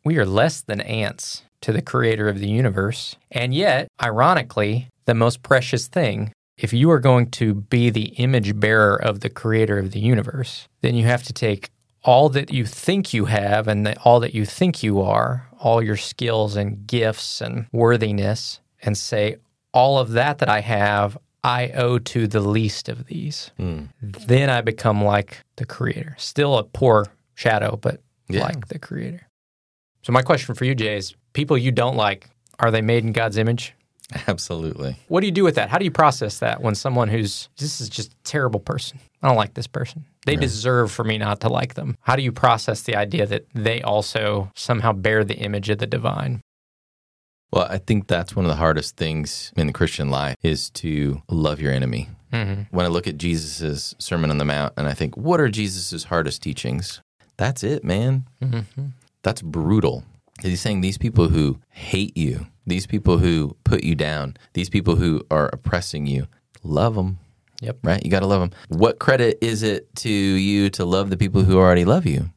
We 0.03 0.17
are 0.17 0.25
less 0.25 0.61
than 0.61 0.81
ants 0.81 1.43
to 1.61 1.71
the 1.71 1.81
creator 1.81 2.27
of 2.27 2.39
the 2.39 2.49
universe. 2.49 3.15
And 3.29 3.53
yet, 3.53 3.87
ironically, 4.01 4.87
the 5.05 5.13
most 5.13 5.43
precious 5.43 5.87
thing, 5.87 6.31
if 6.57 6.73
you 6.73 6.89
are 6.91 6.99
going 6.99 7.29
to 7.31 7.53
be 7.53 7.89
the 7.89 8.09
image 8.17 8.59
bearer 8.59 8.95
of 8.95 9.19
the 9.19 9.29
creator 9.29 9.77
of 9.77 9.91
the 9.91 9.99
universe, 9.99 10.67
then 10.81 10.95
you 10.95 11.05
have 11.05 11.23
to 11.23 11.33
take 11.33 11.69
all 12.03 12.29
that 12.29 12.51
you 12.51 12.65
think 12.65 13.13
you 13.13 13.25
have 13.25 13.67
and 13.67 13.85
the, 13.85 13.99
all 14.01 14.19
that 14.19 14.33
you 14.33 14.45
think 14.45 14.81
you 14.81 15.01
are, 15.01 15.47
all 15.59 15.83
your 15.83 15.97
skills 15.97 16.55
and 16.55 16.87
gifts 16.87 17.41
and 17.41 17.67
worthiness, 17.71 18.59
and 18.81 18.97
say, 18.97 19.37
all 19.73 19.99
of 19.99 20.11
that 20.11 20.39
that 20.39 20.49
I 20.49 20.61
have, 20.61 21.17
I 21.43 21.69
owe 21.69 21.97
to 21.99 22.27
the 22.27 22.39
least 22.41 22.87
of 22.89 23.07
these. 23.07 23.51
Hmm. 23.57 23.85
Then 24.01 24.49
I 24.49 24.61
become 24.61 25.03
like 25.03 25.39
the 25.55 25.65
creator. 25.65 26.15
Still 26.19 26.57
a 26.57 26.63
poor 26.63 27.07
shadow, 27.35 27.77
but 27.81 28.01
Yeah. 28.29 28.43
like 28.43 28.67
the 28.67 28.79
creator. 28.79 29.27
So 30.03 30.11
my 30.13 30.21
question 30.21 30.55
for 30.55 30.65
you, 30.65 30.75
Jay, 30.75 30.97
is 30.97 31.15
people 31.33 31.57
you 31.57 31.71
don't 31.71 31.95
like, 31.95 32.29
are 32.59 32.71
they 32.71 32.81
made 32.81 33.03
in 33.03 33.11
God's 33.11 33.37
image? 33.37 33.73
Absolutely. 34.27 34.97
What 35.07 35.21
do 35.21 35.25
you 35.27 35.31
do 35.31 35.43
with 35.43 35.55
that? 35.55 35.69
How 35.69 35.77
do 35.77 35.85
you 35.85 35.91
process 35.91 36.39
that 36.39 36.61
when 36.61 36.75
someone 36.75 37.07
who's 37.07 37.49
this 37.57 37.79
is 37.81 37.87
just 37.89 38.11
a 38.11 38.15
terrible 38.23 38.59
person? 38.59 38.99
I 39.21 39.27
don't 39.27 39.37
like 39.37 39.53
this 39.53 39.67
person. 39.67 40.05
They 40.25 40.35
deserve 40.35 40.91
for 40.91 41.03
me 41.03 41.17
not 41.17 41.39
to 41.41 41.49
like 41.49 41.73
them. 41.75 41.97
How 42.01 42.15
do 42.15 42.21
you 42.21 42.31
process 42.31 42.81
the 42.81 42.95
idea 42.95 43.25
that 43.25 43.45
they 43.55 43.81
also 43.81 44.51
somehow 44.55 44.91
bear 44.93 45.23
the 45.23 45.35
image 45.37 45.69
of 45.69 45.77
the 45.79 45.87
divine? 45.87 46.41
Well, 47.51 47.67
I 47.69 47.79
think 47.79 48.07
that's 48.07 48.35
one 48.35 48.45
of 48.45 48.49
the 48.49 48.55
hardest 48.55 48.95
things 48.95 49.51
in 49.57 49.67
the 49.67 49.73
Christian 49.73 50.09
life 50.09 50.37
is 50.41 50.69
to 50.71 51.21
love 51.29 51.59
your 51.59 51.73
enemy. 51.73 52.09
Mm-hmm. 52.31 52.75
When 52.75 52.85
I 52.85 52.89
look 52.89 53.07
at 53.07 53.17
Jesus' 53.17 53.93
Sermon 53.99 54.29
on 54.29 54.37
the 54.37 54.45
Mount 54.45 54.73
and 54.77 54.87
I 54.87 54.93
think, 54.93 55.17
what 55.17 55.41
are 55.41 55.49
Jesus' 55.49 56.05
hardest 56.05 56.41
teachings? 56.41 57.01
That's 57.37 57.63
it, 57.63 57.83
man. 57.83 58.25
Mm-hmm. 58.41 58.85
That's 59.23 59.41
brutal. 59.41 60.05
He's 60.41 60.61
saying 60.61 60.81
these 60.81 60.97
people 60.97 61.27
who 61.27 61.59
hate 61.69 62.15
you, 62.15 62.47
these 62.65 62.87
people 62.87 63.17
who 63.17 63.57
put 63.63 63.83
you 63.83 63.95
down, 63.95 64.37
these 64.53 64.69
people 64.69 64.95
who 64.95 65.21
are 65.29 65.49
oppressing 65.51 66.07
you, 66.07 66.27
love 66.63 66.95
them. 66.95 67.19
Yep. 67.61 67.77
Right? 67.83 68.03
You 68.03 68.09
got 68.09 68.21
to 68.21 68.27
love 68.27 68.41
them. 68.41 68.51
What 68.69 68.97
credit 68.97 69.37
is 69.41 69.61
it 69.61 69.93
to 69.97 70.09
you 70.09 70.69
to 70.71 70.85
love 70.85 71.09
the 71.09 71.17
people 71.17 71.43
who 71.43 71.57
already 71.57 71.85
love 71.85 72.05
you? 72.05 72.29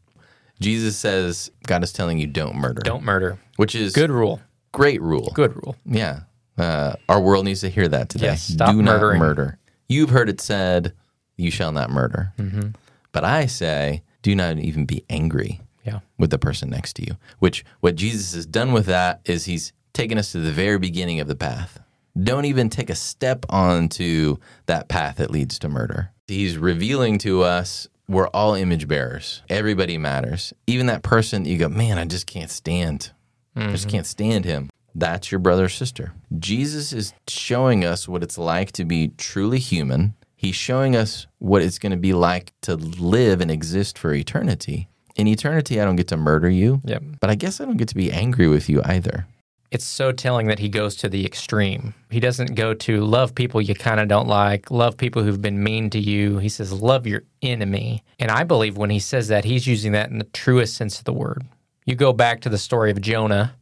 Jesus 0.61 0.97
says 0.97 1.50
God 1.66 1.83
is 1.83 1.92
telling 1.92 2.18
you 2.18 2.26
don't 2.26 2.56
murder. 2.56 2.83
Don't 2.83 3.04
murder. 3.04 3.38
Which 3.56 3.75
is 3.75 3.92
Good 3.92 4.11
rule. 4.11 4.40
Great 4.74 5.00
rule. 5.00 5.30
Good 5.34 5.54
rule. 5.56 5.76
Yeah. 5.86 6.20
Uh, 6.58 6.94
our 7.08 7.20
world 7.20 7.44
needs 7.46 7.60
to 7.62 7.68
hear 7.70 7.88
that 7.88 8.08
today. 8.10 8.26
Yes, 8.26 8.42
stop 8.44 8.72
Do 8.72 8.82
not 8.82 9.00
murdering. 9.00 9.18
murder. 9.20 9.58
You've 9.88 10.10
heard 10.10 10.28
it 10.28 10.40
said, 10.40 10.92
you 11.36 11.50
shall 11.50 11.72
not 11.72 11.90
murder. 11.90 12.32
Mm-hmm. 12.38 12.68
But 13.12 13.24
I 13.24 13.46
say, 13.46 14.02
do 14.22 14.34
not 14.34 14.58
even 14.58 14.84
be 14.86 15.04
angry 15.10 15.60
Yeah. 15.84 16.00
with 16.18 16.30
the 16.30 16.38
person 16.38 16.70
next 16.70 16.94
to 16.94 17.02
you. 17.06 17.16
Which, 17.38 17.64
what 17.80 17.96
Jesus 17.96 18.34
has 18.34 18.46
done 18.46 18.72
with 18.72 18.86
that 18.86 19.20
is 19.24 19.44
he's 19.46 19.72
taken 19.92 20.18
us 20.18 20.32
to 20.32 20.38
the 20.40 20.52
very 20.52 20.78
beginning 20.78 21.20
of 21.20 21.28
the 21.28 21.36
path. 21.36 21.80
Don't 22.20 22.44
even 22.44 22.68
take 22.70 22.90
a 22.90 22.94
step 22.94 23.44
onto 23.48 24.36
that 24.66 24.88
path 24.88 25.16
that 25.16 25.30
leads 25.30 25.58
to 25.60 25.68
murder. 25.68 26.10
He's 26.28 26.56
revealing 26.56 27.18
to 27.18 27.42
us 27.42 27.88
we're 28.08 28.28
all 28.28 28.54
image 28.54 28.86
bearers. 28.86 29.42
Everybody 29.48 29.98
matters. 29.98 30.52
Even 30.66 30.86
that 30.86 31.02
person 31.02 31.44
you 31.46 31.58
go, 31.58 31.68
man, 31.68 31.98
I 31.98 32.04
just 32.04 32.26
can't 32.26 32.50
stand. 32.50 33.10
I 33.56 33.70
just 33.70 33.87
mm-hmm. 33.87 33.90
can't 33.90 34.06
stand 34.06 34.44
him. 34.44 34.70
That's 34.94 35.32
your 35.32 35.38
brother 35.40 35.64
or 35.64 35.68
sister. 35.68 36.12
Jesus 36.38 36.92
is 36.92 37.12
showing 37.28 37.84
us 37.84 38.08
what 38.08 38.23
it's 38.23 38.38
like 38.38 38.73
to 38.73 38.84
be 38.84 39.08
truly 39.16 39.58
human. 39.58 40.14
He's 40.37 40.54
showing 40.54 40.94
us 40.94 41.26
what 41.38 41.62
it's 41.62 41.78
going 41.78 41.92
to 41.92 41.99
be 41.99 42.12
like 42.12 42.52
to 42.62 42.76
live 42.76 43.40
and 43.40 43.50
exist 43.50 43.99
for 43.99 44.12
eternity. 44.12 44.88
In 45.16 45.26
eternity, 45.26 45.80
I 45.80 45.84
don't 45.84 45.96
get 45.96 46.08
to 46.08 46.16
murder 46.16 46.50
you, 46.50 46.80
Yep. 46.84 47.02
but 47.20 47.30
I 47.30 47.34
guess 47.34 47.61
I 47.61 47.64
don't 47.64 47.76
get 47.76 47.88
to 47.88 47.94
be 47.94 48.12
angry 48.12 48.49
with 48.49 48.68
you 48.68 48.82
either. 48.84 49.26
it's 49.70 49.84
so 49.84 50.12
telling 50.12 50.46
that 50.46 50.61
he 50.61 50.68
goes 50.68 50.94
to 50.94 51.08
the 51.08 51.26
extreme. 51.26 51.94
He 52.08 52.20
doesn't 52.20 52.54
go 52.54 52.75
to 52.75 53.00
love 53.00 53.34
people 53.34 53.61
you 53.61 53.75
kind 53.75 53.99
of 53.99 54.06
don't 54.06 54.28
like, 54.28 54.70
love 54.70 54.96
people 54.96 55.25
who've 55.25 55.42
been 55.42 55.64
mean 55.64 55.90
to 55.90 55.99
you. 55.99 56.38
He 56.38 56.49
says, 56.49 56.73
love 56.73 57.08
your 57.08 57.25
enemy. 57.42 58.04
And 58.20 58.30
I 58.30 58.44
believe 58.44 58.76
when 58.76 58.90
he 58.90 59.00
says 59.00 59.26
that, 59.28 59.44
he's 59.44 59.66
using 59.66 59.90
that 59.90 60.11
in 60.11 60.18
the 60.18 60.25
truest 60.32 60.76
sense 60.76 60.99
of 61.00 61.04
the 61.04 61.12
word. 61.12 61.42
You 61.84 61.94
go 61.94 62.12
back 62.12 62.40
to 62.42 62.48
the 62.48 62.58
story 62.58 62.90
of 62.90 63.00
Jonah, 63.00 63.54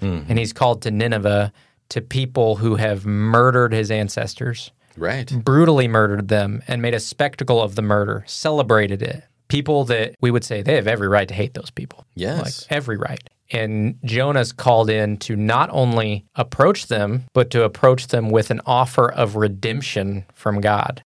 mm-hmm. 0.00 0.30
and 0.30 0.38
he's 0.38 0.52
called 0.52 0.82
to 0.82 0.90
Nineveh 0.90 1.52
to 1.90 2.00
people 2.00 2.56
who 2.56 2.76
have 2.76 3.06
murdered 3.06 3.72
his 3.72 3.90
ancestors, 3.90 4.70
Right. 4.96 5.30
brutally 5.44 5.88
murdered 5.88 6.28
them, 6.28 6.62
and 6.66 6.80
made 6.82 6.94
a 6.94 7.00
spectacle 7.00 7.62
of 7.62 7.74
the 7.74 7.82
murder, 7.82 8.24
celebrated 8.26 9.02
it. 9.02 9.24
People 9.48 9.84
that 9.84 10.16
we 10.20 10.30
would 10.30 10.42
say 10.42 10.62
they 10.62 10.74
have 10.74 10.88
every 10.88 11.06
right 11.06 11.28
to 11.28 11.34
hate 11.34 11.54
those 11.54 11.70
people. 11.70 12.04
Yes. 12.14 12.62
Like 12.62 12.72
every 12.72 12.96
right. 12.96 13.22
And 13.52 13.98
Jonah's 14.04 14.50
called 14.50 14.90
in 14.90 15.18
to 15.18 15.36
not 15.36 15.70
only 15.70 16.24
approach 16.34 16.88
them, 16.88 17.24
but 17.32 17.50
to 17.50 17.62
approach 17.62 18.08
them 18.08 18.30
with 18.30 18.50
an 18.50 18.60
offer 18.66 19.08
of 19.08 19.36
redemption 19.36 20.24
from 20.34 20.60
God. 20.60 21.02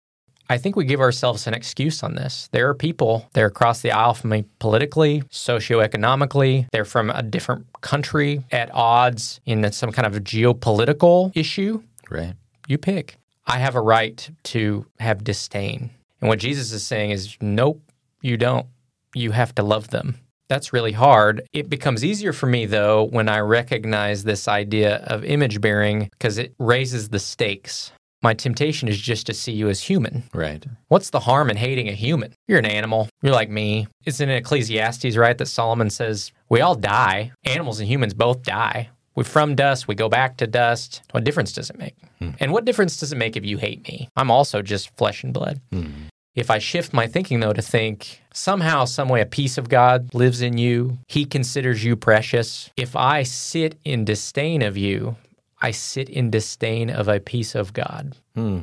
I 0.49 0.59
think 0.59 0.77
we 0.77 0.85
give 0.85 1.01
ourselves 1.01 1.47
an 1.47 1.55
excuse 1.55 2.03
on 2.03 2.15
this. 2.15 2.49
There 2.53 2.69
are 2.69 2.75
people, 2.75 3.29
they're 3.33 3.47
across 3.47 3.81
the 3.81 3.93
aisle 3.93 4.15
from 4.15 4.31
me 4.31 4.45
politically, 4.59 5.23
socioeconomically, 5.31 6.67
they're 6.71 6.85
from 6.85 7.11
a 7.11 7.23
different 7.23 7.67
country 7.81 8.45
at 8.51 8.71
odds 8.75 9.41
in 9.47 9.71
some 9.73 9.91
kind 9.91 10.07
of 10.07 10.23
geopolitical 10.23 11.33
issue. 11.35 11.83
Right. 12.11 12.35
You 12.69 12.79
pick. 12.79 13.17
I 13.47 13.59
have 13.59 13.75
a 13.75 13.81
right 13.81 14.31
to 14.45 14.87
have 14.99 15.25
disdain. 15.25 15.91
And 16.21 16.29
what 16.29 16.39
Jesus 16.39 16.73
is 16.73 16.87
saying 16.87 17.11
is, 17.11 17.37
nope, 17.41 17.81
you 18.21 18.37
don't. 18.37 18.67
You 19.15 19.31
have 19.31 19.55
to 19.57 19.63
love 19.63 19.89
them. 19.89 20.17
That's 20.49 20.73
really 20.73 20.93
hard. 20.93 21.43
It 21.53 21.71
becomes 21.71 22.05
easier 22.05 22.33
for 22.35 22.47
me, 22.47 22.67
though, 22.67 23.05
when 23.05 23.29
I 23.29 23.39
recognize 23.39 24.25
this 24.25 24.47
idea 24.47 24.97
of 25.07 25.25
image 25.25 25.61
bearing 25.61 26.11
because 26.13 26.37
it 26.37 26.55
raises 26.59 27.09
the 27.09 27.19
stakes. 27.19 27.93
My 28.25 28.33
temptation 28.33 28.89
is 28.89 28.99
just 28.99 29.27
to 29.27 29.35
see 29.35 29.53
you 29.53 29.69
as 29.69 29.83
human. 29.83 30.23
Right. 30.33 30.65
What's 30.89 31.11
the 31.11 31.21
harm 31.21 31.51
in 31.51 31.59
hating 31.59 31.91
a 31.91 31.93
human? 31.93 32.33
You're 32.49 32.59
an 32.59 32.65
animal. 32.65 33.11
You're 33.21 33.35
like 33.35 33.51
me. 33.51 33.87
It's 34.07 34.19
in 34.19 34.31
Ecclesiastes, 34.31 35.19
right, 35.19 35.37
that 35.37 35.45
Solomon 35.47 35.91
says 35.91 36.33
we 36.49 36.63
all 36.63 36.75
die. 36.75 37.33
Animals 37.45 37.81
and 37.81 37.87
humans 37.87 38.15
both 38.15 38.43
die. 38.43 38.89
We're 39.15 39.25
from 39.25 39.55
dust. 39.55 39.87
We 39.87 39.95
go 39.95 40.09
back 40.09 40.39
to 40.39 40.47
dust. 40.47 41.03
What 41.11 41.25
difference 41.25 41.53
does 41.53 41.69
it 41.69 41.79
make? 41.79 41.97
Hmm. 42.19 42.31
And 42.41 42.51
what 42.51 42.65
difference 42.65 42.97
does 42.97 43.13
it 43.13 43.17
make 43.17 43.37
if 43.37 43.45
you 43.45 43.59
hate 43.59 43.87
me? 43.87 44.09
I'm 44.17 44.31
also 44.31 44.63
just 44.63 44.97
flesh 44.97 45.23
and 45.23 45.35
blood. 45.35 45.61
Hmm. 45.71 45.91
If 46.35 46.51
I 46.51 46.59
shift 46.59 46.95
my 46.95 47.07
thinking, 47.07 47.41
though, 47.41 47.53
to 47.53 47.63
think 47.63 48.21
somehow, 48.33 48.87
some 48.87 49.09
way, 49.09 49.21
a 49.21 49.27
piece 49.27 49.57
of 49.57 49.69
God 49.69 50.13
lives 50.15 50.41
in 50.41 50.59
you, 50.59 50.99
He 51.09 51.27
considers 51.27 51.85
you 51.85 51.95
precious. 51.95 52.71
If 52.77 52.97
I 52.97 53.23
sit 53.23 53.79
in 53.85 54.05
disdain 54.05 54.63
of 54.63 54.77
you, 54.77 55.17
I 55.65 55.71
sit 55.71 56.11
in 56.11 56.31
disdain 56.31 56.91
of 56.91 57.09
a 57.09 57.21
piece 57.21 57.55
of 57.55 57.73
God. 57.73 58.17
Hmm. 58.35 58.61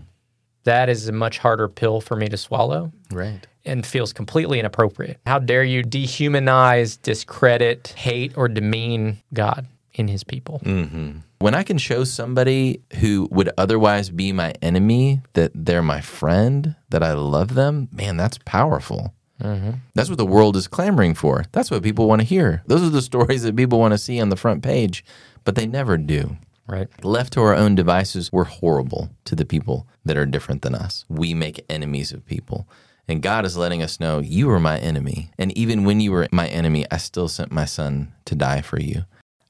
That 0.66 0.88
is 0.90 1.08
a 1.08 1.12
much 1.12 1.40
harder 1.40 1.68
pill 1.68 2.00
for 2.02 2.16
me 2.16 2.28
to 2.30 2.38
swallow 2.38 2.92
Right. 3.12 3.48
and 3.66 3.84
feels 3.84 4.14
completely 4.14 4.60
inappropriate. 4.60 5.18
How 5.26 5.40
dare 5.40 5.64
you 5.64 5.82
dehumanize, 5.84 7.02
discredit, 7.02 7.88
hate, 7.98 8.38
or 8.38 8.48
demean 8.48 9.18
God 9.34 9.66
in 9.94 10.08
His 10.08 10.24
people? 10.24 10.62
Mm-hmm. 10.64 11.12
When 11.40 11.56
I 11.56 11.64
can 11.64 11.80
show 11.80 12.04
somebody 12.04 12.82
who 13.00 13.28
would 13.32 13.50
otherwise 13.58 14.12
be 14.12 14.32
my 14.32 14.54
enemy 14.62 15.22
that 15.34 15.52
they're 15.56 15.82
my 15.82 16.02
friend, 16.02 16.76
that 16.90 17.02
I 17.02 17.14
love 17.14 17.56
them, 17.56 17.90
man, 17.92 18.18
that's 18.18 18.38
powerful. 18.46 19.16
Mm-hmm. 19.42 19.72
That's 19.96 20.10
what 20.10 20.20
the 20.20 20.26
world 20.28 20.56
is 20.56 20.68
clamoring 20.68 21.16
for. 21.16 21.46
That's 21.52 21.72
what 21.72 21.82
people 21.82 22.08
want 22.08 22.22
to 22.22 22.28
hear. 22.28 22.62
Those 22.68 22.84
are 22.84 22.90
the 22.92 23.02
stories 23.12 23.42
that 23.42 23.56
people 23.56 23.80
want 23.80 23.94
to 23.94 23.98
see 23.98 24.22
on 24.22 24.30
the 24.30 24.36
front 24.36 24.62
page, 24.62 25.04
but 25.44 25.56
they 25.56 25.66
never 25.66 25.98
do. 25.98 26.38
Right. 26.68 26.88
Left 27.04 27.34
to 27.34 27.42
our 27.42 27.56
own 27.56 27.76
devices, 27.76 28.32
we're 28.32 28.46
horrible 28.46 29.10
to 29.26 29.36
the 29.36 29.46
people 29.46 29.88
that 30.06 30.18
are 30.18 30.26
different 30.26 30.62
than 30.62 30.76
us. 30.76 31.06
We 31.10 31.34
make 31.34 31.66
enemies 31.70 32.12
of 32.12 32.26
people. 32.26 32.68
And 33.08 33.22
God 33.22 33.46
is 33.46 33.58
letting 33.58 33.82
us 33.82 34.00
know 34.00 34.20
you 34.20 34.48
were 34.48 34.60
my 34.60 34.80
enemy. 34.80 35.32
And 35.38 35.56
even 35.58 35.84
when 35.84 36.00
you 36.00 36.12
were 36.12 36.28
my 36.32 36.48
enemy, 36.48 36.86
I 36.92 36.98
still 36.98 37.28
sent 37.28 37.52
my 37.52 37.66
son 37.66 38.14
to 38.26 38.36
die 38.36 38.62
for 38.62 38.80
you. 38.80 39.04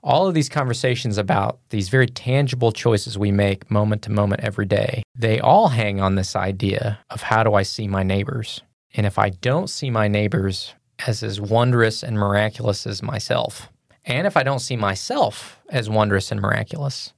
All 0.04 0.28
of 0.28 0.34
these 0.34 0.50
conversations 0.50 1.20
about 1.20 1.60
these 1.70 1.90
very 1.90 2.08
tangible 2.08 2.72
choices 2.72 3.20
we 3.20 3.32
make 3.32 3.70
moment 3.70 4.02
to 4.04 4.12
moment 4.12 4.42
every 4.42 4.66
day, 4.66 5.04
they 5.16 5.40
all 5.40 5.68
hang 5.68 6.02
on 6.02 6.16
this 6.16 6.36
idea 6.36 7.00
of 7.12 7.22
how 7.22 7.44
do 7.44 7.54
I 7.54 7.62
see 7.62 7.88
my 7.88 8.02
neighbors? 8.02 8.62
And 8.96 9.06
if 9.06 9.20
I 9.20 9.30
don't 9.30 9.70
see 9.70 9.92
my 9.92 10.08
neighbors 10.08 10.74
as 11.06 11.22
as 11.22 11.40
wondrous 11.40 12.02
and 12.04 12.18
miraculous 12.18 12.88
as 12.88 13.04
myself, 13.04 13.70
and 14.06 14.26
if 14.28 14.36
I 14.36 14.44
don't 14.44 14.60
see 14.60 14.76
myself 14.76 15.60
as 15.70 15.90
wondrous 15.90 16.32
and 16.32 16.42
miraculous, 16.42 17.14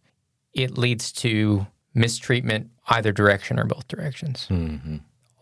it 0.54 0.78
leads 0.78 1.12
to 1.14 1.68
mistreatment 1.94 2.70
either 2.88 3.12
direction 3.12 3.60
or 3.60 3.66
both 3.66 3.88
directions. 3.88 4.48
Mm-hmm. 4.50 4.98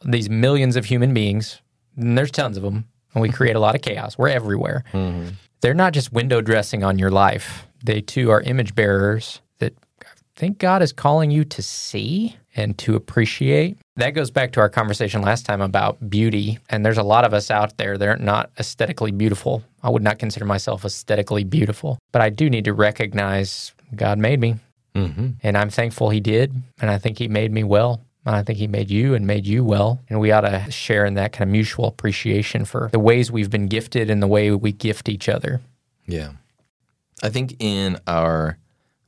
These 0.05 0.29
millions 0.29 0.75
of 0.75 0.85
human 0.85 1.13
beings, 1.13 1.61
and 1.95 2.17
there's 2.17 2.31
tons 2.31 2.57
of 2.57 2.63
them, 2.63 2.85
and 3.13 3.21
we 3.21 3.29
create 3.29 3.55
a 3.55 3.59
lot 3.59 3.75
of 3.75 3.81
chaos. 3.81 4.17
We're 4.17 4.29
everywhere. 4.29 4.83
Mm-hmm. 4.93 5.29
They're 5.61 5.73
not 5.73 5.93
just 5.93 6.11
window 6.11 6.41
dressing 6.41 6.83
on 6.83 6.97
your 6.97 7.11
life, 7.11 7.67
they 7.83 8.01
too 8.01 8.29
are 8.31 8.41
image 8.41 8.75
bearers 8.75 9.41
that 9.59 9.75
I 10.01 10.05
think 10.35 10.59
God 10.59 10.81
is 10.81 10.93
calling 10.93 11.31
you 11.31 11.43
to 11.45 11.61
see 11.61 12.37
and 12.55 12.77
to 12.79 12.95
appreciate. 12.95 13.77
That 13.95 14.11
goes 14.11 14.31
back 14.31 14.51
to 14.53 14.59
our 14.59 14.69
conversation 14.69 15.21
last 15.21 15.45
time 15.45 15.61
about 15.61 16.09
beauty. 16.09 16.59
And 16.69 16.85
there's 16.85 16.97
a 16.97 17.03
lot 17.03 17.25
of 17.25 17.33
us 17.33 17.51
out 17.51 17.77
there 17.77 17.97
that 17.97 18.07
are 18.07 18.17
not 18.17 18.51
aesthetically 18.59 19.11
beautiful. 19.11 19.63
I 19.83 19.89
would 19.89 20.03
not 20.03 20.19
consider 20.19 20.45
myself 20.45 20.85
aesthetically 20.85 21.43
beautiful, 21.43 21.97
but 22.11 22.21
I 22.21 22.29
do 22.29 22.49
need 22.49 22.65
to 22.65 22.73
recognize 22.73 23.73
God 23.95 24.17
made 24.17 24.39
me. 24.39 24.55
Mm-hmm. 24.95 25.29
And 25.43 25.57
I'm 25.57 25.69
thankful 25.69 26.09
He 26.09 26.19
did. 26.19 26.53
And 26.79 26.89
I 26.89 26.97
think 26.97 27.17
He 27.17 27.27
made 27.27 27.51
me 27.51 27.63
well. 27.63 28.01
And 28.25 28.35
I 28.35 28.43
think 28.43 28.59
He 28.59 28.67
made 28.67 28.89
you 28.89 29.13
and 29.13 29.25
made 29.25 29.45
you 29.45 29.63
well. 29.63 29.99
And 30.09 30.19
we 30.19 30.31
ought 30.31 30.41
to 30.41 30.69
share 30.71 31.05
in 31.05 31.15
that 31.15 31.33
kind 31.33 31.49
of 31.49 31.51
mutual 31.51 31.87
appreciation 31.87 32.65
for 32.65 32.89
the 32.91 32.99
ways 32.99 33.31
we've 33.31 33.49
been 33.49 33.67
gifted 33.67 34.09
and 34.09 34.21
the 34.21 34.27
way 34.27 34.51
we 34.51 34.71
gift 34.71 35.09
each 35.09 35.27
other. 35.27 35.61
Yeah. 36.05 36.31
I 37.23 37.29
think 37.29 37.55
in 37.59 37.99
our 38.07 38.57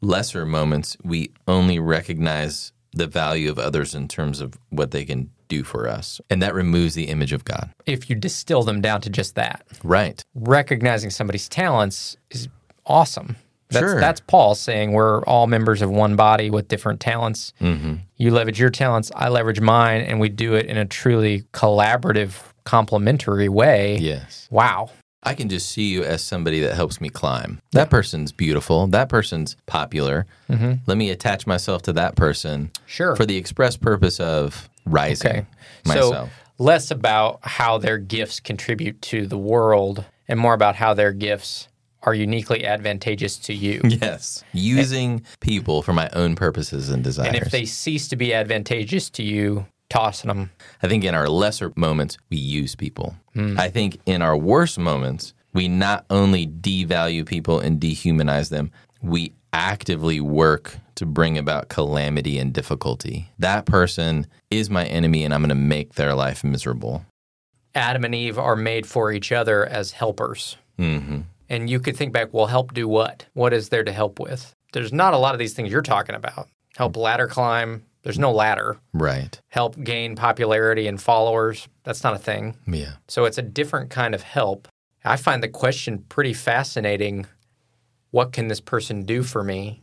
lesser 0.01 0.45
moments, 0.45 0.97
we 1.03 1.31
only 1.47 1.79
recognize 1.79 2.72
the 2.93 3.07
value 3.07 3.49
of 3.49 3.57
others 3.59 3.95
in 3.95 4.07
terms 4.07 4.39
of 4.41 4.53
what 4.69 4.91
they 4.91 5.05
can 5.05 5.29
do 5.47 5.63
for 5.63 5.87
us. 5.87 6.19
And 6.29 6.41
that 6.41 6.53
removes 6.53 6.93
the 6.95 7.05
image 7.05 7.33
of 7.33 7.45
God. 7.45 7.69
If 7.85 8.09
you 8.09 8.15
distill 8.15 8.63
them 8.63 8.81
down 8.81 9.01
to 9.01 9.09
just 9.09 9.35
that, 9.35 9.65
Right. 9.83 10.23
recognizing 10.35 11.09
somebody's 11.09 11.49
talents 11.49 12.17
is 12.31 12.47
awesome. 12.85 13.35
That's, 13.69 13.83
Sure. 13.85 13.99
that's 13.99 14.21
Paul 14.21 14.53
saying 14.55 14.91
we're 14.91 15.23
all 15.23 15.47
members 15.47 15.81
of 15.81 15.89
one 15.89 16.15
body 16.15 16.49
with 16.51 16.67
different 16.67 16.99
talents. 16.99 17.53
Mm-hmm. 17.59 17.95
You 18.17 18.31
leverage 18.31 18.59
your 18.59 18.69
talents, 18.69 19.11
I 19.15 19.29
leverage 19.29 19.59
mine, 19.59 20.01
and 20.01 20.19
we 20.19 20.29
do 20.29 20.53
it 20.53 20.67
in 20.67 20.77
a 20.77 20.85
truly 20.85 21.43
collaborative, 21.53 22.35
complementary 22.65 23.49
way. 23.49 23.97
Yes. 23.97 24.47
Wow. 24.51 24.91
I 25.23 25.33
can 25.35 25.49
just 25.49 25.69
see 25.69 25.89
you 25.89 26.03
as 26.03 26.21
somebody 26.23 26.59
that 26.61 26.75
helps 26.75 26.99
me 26.99 27.09
climb. 27.09 27.61
That 27.71 27.89
person's 27.89 28.31
beautiful. 28.31 28.87
That 28.87 29.09
person's 29.09 29.55
popular. 29.65 30.25
Mm-hmm. 30.49 30.73
Let 30.85 30.97
me 30.97 31.09
attach 31.09 31.47
myself 31.47 31.81
to 31.83 31.93
that 31.93 32.15
person 32.15 32.71
Sure. 32.85 33.15
for 33.15 33.25
the 33.25 33.37
express 33.37 33.77
purpose 33.77 34.19
of 34.19 34.69
rising 34.85 35.31
Okay. 35.31 35.45
myself. 35.85 36.13
So 36.13 36.29
less 36.57 36.91
about 36.91 37.39
how 37.43 37.77
their 37.77 37.97
gifts 37.97 38.39
contribute 38.39 39.01
to 39.03 39.25
the 39.25 39.37
world 39.37 40.05
and 40.27 40.39
more 40.39 40.53
about 40.53 40.75
how 40.75 40.93
their 40.93 41.11
gifts 41.13 41.67
are 42.03 42.13
uniquely 42.13 42.65
advantageous 42.65 43.37
to 43.37 43.53
you. 43.53 43.79
yes. 43.85 44.43
Using 44.51 45.23
people 45.39 45.81
for 45.81 45.93
my 45.93 46.09
own 46.11 46.35
purposes 46.35 46.89
and 46.89 47.01
desires. 47.01 47.27
And 47.29 47.37
if 47.37 47.49
they 47.49 47.63
cease 47.65 48.09
to 48.09 48.17
be 48.17 48.33
advantageous 48.33 49.09
to 49.11 49.23
you, 49.23 49.65
tossing 49.93 50.27
them. 50.29 50.49
I 50.81 50.87
think 50.87 51.03
in 51.03 51.13
our 51.13 51.29
lesser 51.29 51.71
moments, 51.75 52.17
we 52.29 52.37
use 52.37 52.75
people. 52.75 53.15
I 53.35 53.69
think 53.69 53.99
in 54.05 54.21
our 54.21 54.35
worst 54.37 54.77
moments, 54.79 55.33
we 55.53 55.67
not 55.67 56.05
only 56.09 56.47
devalue 56.47 57.25
people 57.25 57.59
and 57.59 57.79
dehumanize 57.79 58.49
them, 58.49 58.71
we 59.01 59.33
actively 59.51 60.19
work 60.19 60.77
to 60.95 61.05
bring 61.05 61.37
about 61.37 61.69
calamity 61.69 62.39
and 62.39 62.53
difficulty. 62.53 63.29
That 63.39 63.65
person 63.65 64.25
is 64.49 64.69
my 64.69 64.85
enemy, 64.85 65.23
and 65.23 65.33
I'm 65.33 65.41
going 65.41 65.49
to 65.49 65.55
make 65.55 65.93
their 65.93 66.15
life 66.15 66.43
miserable. 66.43 67.05
Adam 67.75 68.03
and 68.03 68.15
Eve 68.15 68.37
are 68.39 68.55
made 68.55 68.85
for 68.87 69.11
each 69.11 69.31
other 69.31 69.65
as 69.65 69.91
helpers. 69.91 70.57
hmm 70.77 71.21
And 71.49 71.69
you 71.69 71.79
could 71.79 71.95
think 71.97 72.13
back, 72.13 72.33
well, 72.33 72.47
help 72.47 72.73
do 72.73 72.87
what? 72.87 73.25
What 73.33 73.53
is 73.53 73.69
there 73.69 73.83
to 73.83 73.91
help 73.91 74.19
with? 74.19 74.53
There's 74.73 74.93
not 74.93 75.13
a 75.13 75.17
lot 75.17 75.35
of 75.35 75.39
these 75.39 75.53
things 75.53 75.71
you're 75.71 75.81
talking 75.83 76.15
about. 76.15 76.47
Help 76.75 76.97
ladder 76.97 77.27
climb. 77.27 77.83
There's 78.03 78.19
no 78.19 78.31
ladder. 78.31 78.77
Right. 78.93 79.39
Help 79.47 79.81
gain 79.81 80.15
popularity 80.15 80.87
and 80.87 81.01
followers. 81.01 81.67
That's 81.83 82.03
not 82.03 82.13
a 82.13 82.19
thing. 82.19 82.57
Yeah. 82.67 82.93
So 83.07 83.25
it's 83.25 83.37
a 83.37 83.41
different 83.41 83.89
kind 83.89 84.13
of 84.13 84.21
help. 84.21 84.67
I 85.05 85.15
find 85.15 85.41
the 85.41 85.47
question 85.47 86.05
pretty 86.09 86.33
fascinating. 86.33 87.25
What 88.11 88.31
can 88.31 88.47
this 88.47 88.59
person 88.59 89.03
do 89.03 89.23
for 89.23 89.43
me? 89.43 89.81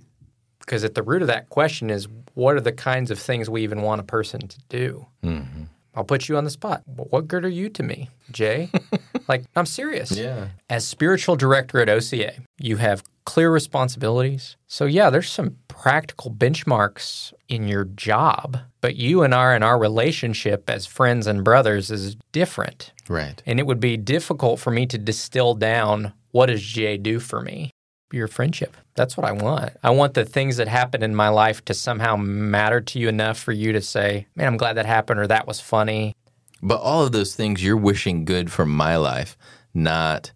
Because 0.60 0.84
at 0.84 0.94
the 0.94 1.02
root 1.02 1.22
of 1.22 1.28
that 1.28 1.48
question 1.48 1.90
is 1.90 2.06
what 2.34 2.54
are 2.54 2.60
the 2.60 2.72
kinds 2.72 3.10
of 3.10 3.18
things 3.18 3.50
we 3.50 3.62
even 3.62 3.82
want 3.82 4.00
a 4.00 4.04
person 4.04 4.46
to 4.46 4.58
do? 4.68 5.06
Mm-hmm. 5.24 5.64
I'll 5.94 6.04
put 6.04 6.28
you 6.28 6.36
on 6.36 6.44
the 6.44 6.50
spot. 6.50 6.82
What 6.86 7.26
good 7.26 7.44
are 7.44 7.48
you 7.48 7.68
to 7.70 7.82
me, 7.82 8.10
Jay? 8.30 8.70
like, 9.28 9.44
I'm 9.56 9.66
serious. 9.66 10.12
Yeah. 10.12 10.48
As 10.68 10.86
spiritual 10.86 11.36
director 11.36 11.80
at 11.80 11.88
OCA, 11.88 12.34
you 12.58 12.76
have 12.76 13.02
clear 13.24 13.50
responsibilities. 13.50 14.56
So, 14.66 14.84
yeah, 14.84 15.10
there's 15.10 15.30
some 15.30 15.56
practical 15.68 16.30
benchmarks 16.30 17.32
in 17.48 17.66
your 17.66 17.84
job, 17.84 18.58
but 18.80 18.96
you 18.96 19.22
and 19.22 19.34
I 19.34 19.54
and 19.54 19.64
our 19.64 19.78
relationship 19.78 20.70
as 20.70 20.86
friends 20.86 21.26
and 21.26 21.42
brothers 21.44 21.90
is 21.90 22.16
different. 22.32 22.92
Right. 23.08 23.42
And 23.44 23.58
it 23.58 23.66
would 23.66 23.80
be 23.80 23.96
difficult 23.96 24.60
for 24.60 24.70
me 24.70 24.86
to 24.86 24.98
distill 24.98 25.54
down 25.54 26.12
what 26.30 26.46
does 26.46 26.62
Jay 26.62 26.96
do 26.96 27.18
for 27.18 27.40
me? 27.40 27.70
Your 28.12 28.28
friendship. 28.28 28.76
That's 28.94 29.16
what 29.16 29.26
I 29.26 29.32
want. 29.32 29.72
I 29.82 29.90
want 29.90 30.14
the 30.14 30.24
things 30.24 30.56
that 30.56 30.66
happen 30.66 31.02
in 31.02 31.14
my 31.14 31.28
life 31.28 31.64
to 31.66 31.74
somehow 31.74 32.16
matter 32.16 32.80
to 32.80 32.98
you 32.98 33.08
enough 33.08 33.38
for 33.38 33.52
you 33.52 33.72
to 33.72 33.80
say, 33.80 34.26
man, 34.34 34.48
I'm 34.48 34.56
glad 34.56 34.74
that 34.74 34.86
happened 34.86 35.20
or 35.20 35.26
that 35.28 35.46
was 35.46 35.60
funny. 35.60 36.16
But 36.62 36.80
all 36.80 37.04
of 37.04 37.12
those 37.12 37.34
things 37.34 37.62
you're 37.64 37.76
wishing 37.76 38.24
good 38.24 38.50
for 38.50 38.66
my 38.66 38.96
life, 38.96 39.36
not 39.72 40.32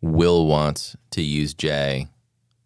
Will 0.00 0.46
wants 0.46 0.96
to 1.10 1.22
use 1.22 1.54
Jay 1.54 2.08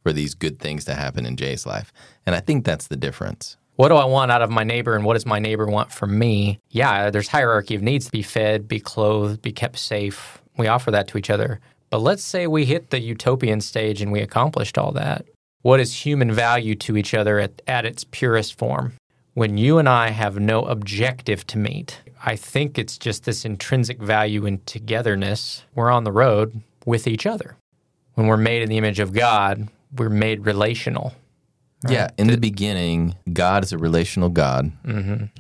for 0.02 0.12
these 0.12 0.34
good 0.34 0.58
things 0.58 0.84
to 0.84 0.94
happen 0.94 1.26
in 1.26 1.36
Jay's 1.36 1.66
life. 1.66 1.92
And 2.26 2.34
I 2.34 2.40
think 2.40 2.64
that's 2.64 2.88
the 2.88 2.96
difference. 2.96 3.56
What 3.76 3.88
do 3.88 3.96
I 3.96 4.04
want 4.04 4.30
out 4.30 4.42
of 4.42 4.50
my 4.50 4.64
neighbor 4.64 4.94
and 4.94 5.04
what 5.04 5.14
does 5.14 5.26
my 5.26 5.38
neighbor 5.38 5.66
want 5.66 5.90
from 5.90 6.18
me? 6.18 6.60
Yeah, 6.68 7.10
there's 7.10 7.28
hierarchy 7.28 7.74
of 7.74 7.82
needs 7.82 8.06
to 8.06 8.12
be 8.12 8.22
fed, 8.22 8.68
be 8.68 8.80
clothed, 8.80 9.40
be 9.42 9.52
kept 9.52 9.78
safe. 9.78 10.42
We 10.56 10.68
offer 10.68 10.90
that 10.90 11.08
to 11.08 11.18
each 11.18 11.30
other. 11.30 11.60
But 11.92 12.00
let's 12.00 12.24
say 12.24 12.46
we 12.46 12.64
hit 12.64 12.88
the 12.88 13.00
utopian 13.00 13.60
stage 13.60 14.00
and 14.00 14.10
we 14.10 14.20
accomplished 14.20 14.78
all 14.78 14.92
that. 14.92 15.26
What 15.60 15.78
is 15.78 16.06
human 16.06 16.32
value 16.32 16.74
to 16.76 16.96
each 16.96 17.12
other 17.12 17.38
at, 17.38 17.60
at 17.66 17.84
its 17.84 18.02
purest 18.10 18.56
form? 18.58 18.94
When 19.34 19.58
you 19.58 19.76
and 19.78 19.86
I 19.88 20.08
have 20.08 20.40
no 20.40 20.62
objective 20.62 21.46
to 21.48 21.58
meet, 21.58 22.00
I 22.24 22.34
think 22.36 22.78
it's 22.78 22.96
just 22.96 23.24
this 23.24 23.44
intrinsic 23.44 24.00
value 24.00 24.46
in 24.46 24.60
togetherness. 24.64 25.64
We're 25.74 25.90
on 25.90 26.04
the 26.04 26.12
road 26.12 26.62
with 26.86 27.06
each 27.06 27.26
other. 27.26 27.56
When 28.14 28.26
we're 28.26 28.38
made 28.38 28.62
in 28.62 28.70
the 28.70 28.78
image 28.78 28.98
of 28.98 29.12
God, 29.12 29.68
we're 29.94 30.08
made 30.08 30.46
relational. 30.46 31.12
Yeah. 31.86 32.08
In 32.16 32.28
the 32.28 32.38
beginning, 32.38 33.16
God 33.32 33.64
is 33.64 33.72
a 33.72 33.78
relational 33.78 34.30
God. 34.30 34.72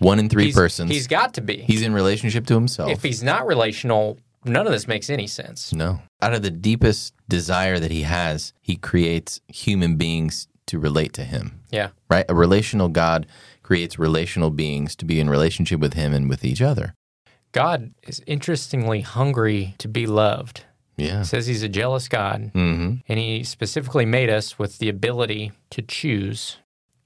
One 0.00 0.18
in 0.18 0.28
3 0.28 0.42
Mm-hmm. 0.42 0.46
He's, 0.48 0.54
persons. 0.54 0.90
he's 0.90 1.06
got 1.06 1.32
to 1.34 1.40
be. 1.40 1.58
He's 1.62 1.80
in 1.80 1.94
relationship 1.94 2.46
to 2.48 2.54
himself. 2.54 2.90
if 2.90 3.02
he's 3.02 3.22
not 3.22 3.46
relational, 3.46 4.18
none 4.44 4.66
of 4.66 4.72
this 4.72 4.86
makes 4.88 5.08
any 5.10 5.26
sense. 5.26 5.72
no. 5.72 6.00
Out 6.20 6.34
of 6.34 6.42
the 6.42 6.50
deepest 6.50 7.14
desire 7.28 7.78
that 7.78 7.90
he 7.90 8.02
has, 8.02 8.52
he 8.60 8.76
creates 8.76 9.40
human 9.48 9.96
beings 9.96 10.48
to 10.66 10.78
relate 10.78 11.12
to 11.14 11.24
him. 11.24 11.60
Yeah. 11.70 11.88
Right? 12.08 12.24
A 12.28 12.34
relational 12.34 12.88
God 12.88 13.26
creates 13.62 13.98
relational 13.98 14.50
beings 14.50 14.94
to 14.96 15.04
be 15.04 15.18
in 15.20 15.28
relationship 15.28 15.80
with 15.80 15.94
him 15.94 16.12
and 16.12 16.28
with 16.28 16.44
each 16.44 16.62
other. 16.62 16.94
God 17.52 17.92
is 18.06 18.22
interestingly 18.26 19.00
hungry 19.00 19.74
to 19.78 19.88
be 19.88 20.06
loved. 20.06 20.64
Yeah. 20.96 21.18
He 21.20 21.24
says 21.24 21.46
he's 21.46 21.62
a 21.62 21.68
jealous 21.68 22.08
God, 22.08 22.52
Mm-hmm. 22.54 22.96
and 23.08 23.18
he 23.18 23.42
specifically 23.44 24.06
made 24.06 24.30
us 24.30 24.58
with 24.58 24.78
the 24.78 24.88
ability 24.88 25.52
to 25.70 25.82
choose. 25.82 26.58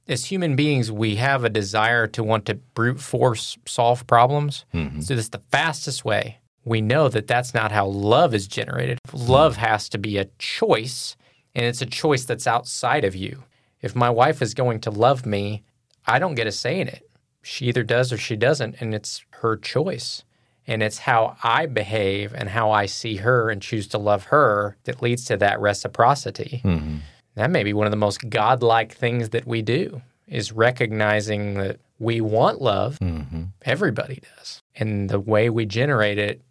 As 0.09 0.27
human 0.27 0.55
beings, 0.55 0.93
we 0.93 1.17
have 1.17 1.43
a 1.45 1.49
desire 1.49 2.07
to 2.09 2.23
want 2.23 2.47
to 2.47 2.55
brute 2.75 3.01
force 3.01 3.57
solve 3.67 4.07
problems. 4.07 4.65
Mhm. 4.75 5.03
So, 5.03 5.15
this 5.17 5.29
the 5.31 5.43
fastest 5.51 6.05
way. 6.05 6.39
We 6.67 6.81
know 6.81 7.09
that 7.09 7.29
that's 7.29 7.55
not 7.55 7.71
how 7.71 7.87
love 7.87 8.35
is 8.35 8.49
generated. 8.49 8.99
Love 9.13 9.57
has 9.57 9.89
to 9.91 9.99
be 9.99 10.19
a 10.19 10.29
choice, 10.39 11.17
and 11.55 11.65
it's 11.65 11.81
a 11.81 11.87
choice 11.87 12.25
that's 12.25 12.49
outside 12.49 13.05
of 13.05 13.15
you. 13.15 13.45
If 13.81 13.95
my 13.95 14.11
wife 14.11 14.43
is 14.43 14.53
going 14.53 14.81
to 14.81 14.91
love 14.91 15.25
me, 15.25 15.63
I 16.07 16.19
don't 16.19 16.35
get 16.35 16.49
a 16.49 16.53
say 16.53 16.81
in 16.81 16.89
it. 16.89 17.09
She 17.41 17.67
either 17.67 17.85
does 17.85 18.13
or 18.13 18.19
she 18.19 18.35
doesn't, 18.35 18.77
and 18.81 18.93
it's 18.95 19.25
her 19.41 19.57
choice. 19.57 20.25
And 20.67 20.83
it's 20.83 20.99
how 20.99 21.37
I 21.45 21.67
behave 21.67 22.35
and 22.35 22.49
how 22.49 22.73
I 22.73 22.87
see 22.87 23.17
her 23.19 23.49
and 23.49 23.63
choose 23.63 23.87
to 23.89 23.99
love 23.99 24.25
her 24.25 24.77
that 24.83 25.01
leads 25.01 25.25
to 25.27 25.37
that 25.37 25.61
reciprocity. 25.61 26.61
Mm-hmm. 26.65 26.97
That 27.37 27.53
may 27.53 27.63
be 27.63 27.73
one 27.73 27.87
of 27.87 27.93
the 27.93 27.97
most 27.97 28.29
godlike 28.29 28.93
things 28.93 29.29
that 29.29 29.47
we 29.47 29.63
do 29.63 30.03
is 30.27 30.51
recognizing 30.51 31.55
that 31.55 31.79
we 32.01 32.21
want 32.21 32.61
love. 32.61 32.99
Mm-hmm. 32.99 33.45
Everybody 33.63 34.21
does. 34.37 34.63
And 34.75 35.09
the 35.09 35.21
way 35.21 35.49
we 35.49 35.67
generate 35.67 36.19
it 36.19 36.43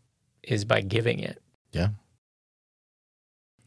is 0.47 0.65
by 0.65 0.81
giving 0.81 1.19
it. 1.19 1.41
Yeah. 1.71 1.89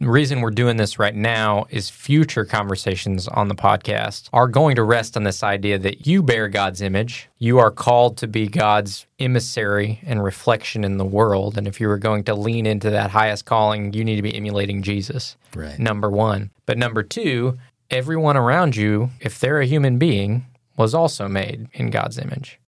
The 0.01 0.09
reason 0.09 0.41
we're 0.43 0.53
doing 0.53 0.77
this 0.77 1.01
right 1.01 1.15
now 1.15 1.67
is 1.71 1.91
future 1.91 2.45
conversations 2.45 3.27
on 3.27 3.49
the 3.49 3.57
podcast 3.57 4.29
are 4.33 4.47
going 4.47 4.77
to 4.77 4.85
rest 4.85 5.17
on 5.17 5.25
this 5.25 5.43
idea 5.43 5.77
that 5.81 6.07
you 6.07 6.23
bear 6.23 6.47
God's 6.49 6.81
image. 6.81 7.29
You 7.39 7.59
are 7.59 7.73
called 7.73 8.17
to 8.19 8.29
be 8.29 8.47
God's 8.47 9.07
emissary 9.19 10.01
and 10.07 10.23
reflection 10.23 10.85
in 10.85 10.99
the 10.99 11.05
world. 11.05 11.59
And 11.59 11.67
if 11.67 11.81
you 11.81 11.91
are 11.91 11.99
going 11.99 12.23
to 12.25 12.35
lean 12.37 12.65
into 12.65 12.91
that 12.91 13.11
highest 13.11 13.45
calling, 13.45 13.93
you 13.93 14.05
need 14.05 14.15
to 14.17 14.23
be 14.23 14.37
emulating 14.37 14.83
Jesus 14.83 15.37
Right. 15.53 15.77
number 15.81 16.09
one. 16.09 16.53
But 16.65 16.79
number 16.79 17.03
two, 17.03 17.59
everyone 17.91 18.37
around 18.37 18.77
you, 18.77 19.11
if 19.19 19.41
they're 19.41 19.61
a 19.61 19.67
human 19.67 19.99
being, 19.99 20.47
was 20.77 20.95
also 20.95 21.27
made 21.27 21.67
in 21.73 21.91
God's 21.91 22.19
image. 22.19 22.61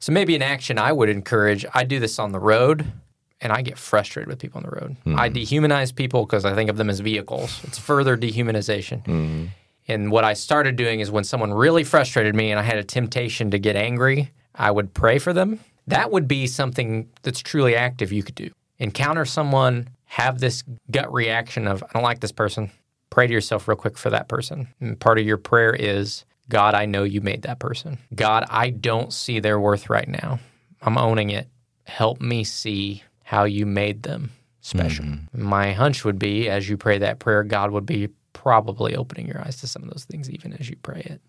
So 0.00 0.12
maybe 0.12 0.36
an 0.36 0.42
action 0.42 0.78
I 0.78 0.92
would 0.92 1.08
encourage, 1.08 1.64
I 1.72 1.84
do 1.84 1.98
this 1.98 2.18
on 2.18 2.32
the 2.32 2.38
road 2.40 2.92
and 3.40 3.52
I 3.52 3.62
get 3.62 3.78
frustrated 3.78 4.28
with 4.28 4.38
people 4.38 4.58
on 4.58 4.64
the 4.64 4.70
road. 4.70 4.96
I 5.18 5.28
hmm. 5.28 5.36
dehumanize 5.36 5.94
people 5.94 6.26
because 6.26 6.44
I 6.44 6.54
think 6.54 6.70
of 6.70 6.76
them 6.76 6.90
as 6.90 7.00
vehicles. 7.00 7.60
It's 7.64 7.78
further 7.78 8.16
dehumanization. 8.16 9.04
Hmm. 9.04 9.46
And 9.86 10.10
what 10.10 10.24
I 10.24 10.34
started 10.34 10.76
doing 10.76 11.00
is 11.00 11.10
when 11.10 11.24
someone 11.24 11.52
really 11.52 11.82
frustrated 11.82 12.34
me 12.34 12.50
and 12.50 12.60
I 12.60 12.62
had 12.62 12.76
a 12.78 12.84
temptation 12.84 13.50
to 13.52 13.58
get 13.58 13.74
angry, 13.74 14.32
I 14.54 14.70
would 14.70 14.92
pray 14.92 15.18
for 15.18 15.32
them. 15.32 15.60
That 15.86 16.10
would 16.10 16.28
be 16.28 16.46
something 16.46 17.08
that's 17.22 17.40
truly 17.40 17.74
active 17.74 18.12
you 18.12 18.22
could 18.22 18.34
do. 18.34 18.50
Encounter 18.78 19.24
someone, 19.24 19.88
have 20.04 20.40
this 20.40 20.62
gut 20.90 21.12
reaction 21.12 21.66
of, 21.66 21.82
I 21.82 21.88
don't 21.94 22.02
like 22.02 22.20
this 22.20 22.32
person. 22.32 22.70
Pray 23.10 23.26
to 23.26 23.32
yourself 23.32 23.66
real 23.66 23.76
quick 23.76 23.96
for 23.96 24.10
that 24.10 24.28
person. 24.28 24.68
And 24.80 25.00
part 25.00 25.18
of 25.18 25.24
your 25.24 25.38
prayer 25.38 25.74
is, 25.74 26.24
God, 26.50 26.74
I 26.74 26.84
know 26.84 27.02
you 27.02 27.20
made 27.20 27.42
that 27.42 27.58
person. 27.58 27.98
God, 28.14 28.44
I 28.50 28.70
don't 28.70 29.12
see 29.12 29.40
their 29.40 29.58
worth 29.58 29.88
right 29.88 30.08
now. 30.08 30.40
I'm 30.82 30.98
owning 30.98 31.30
it. 31.30 31.48
Help 31.84 32.20
me 32.20 32.44
see 32.44 33.02
how 33.28 33.44
you 33.44 33.66
made 33.66 34.04
them 34.04 34.30
special. 34.62 35.04
Mm-hmm. 35.04 35.42
My 35.42 35.74
hunch 35.74 36.02
would 36.02 36.18
be, 36.18 36.48
as 36.48 36.66
you 36.66 36.78
pray 36.78 36.96
that 36.96 37.18
prayer, 37.18 37.44
God 37.44 37.72
would 37.72 37.84
be 37.84 38.08
probably 38.32 38.96
opening 38.96 39.26
your 39.26 39.42
eyes 39.42 39.60
to 39.60 39.66
some 39.66 39.82
of 39.82 39.90
those 39.90 40.04
things 40.04 40.30
even 40.30 40.54
as 40.54 40.70
you 40.70 40.76
pray 40.76 41.02
it. 41.04 41.20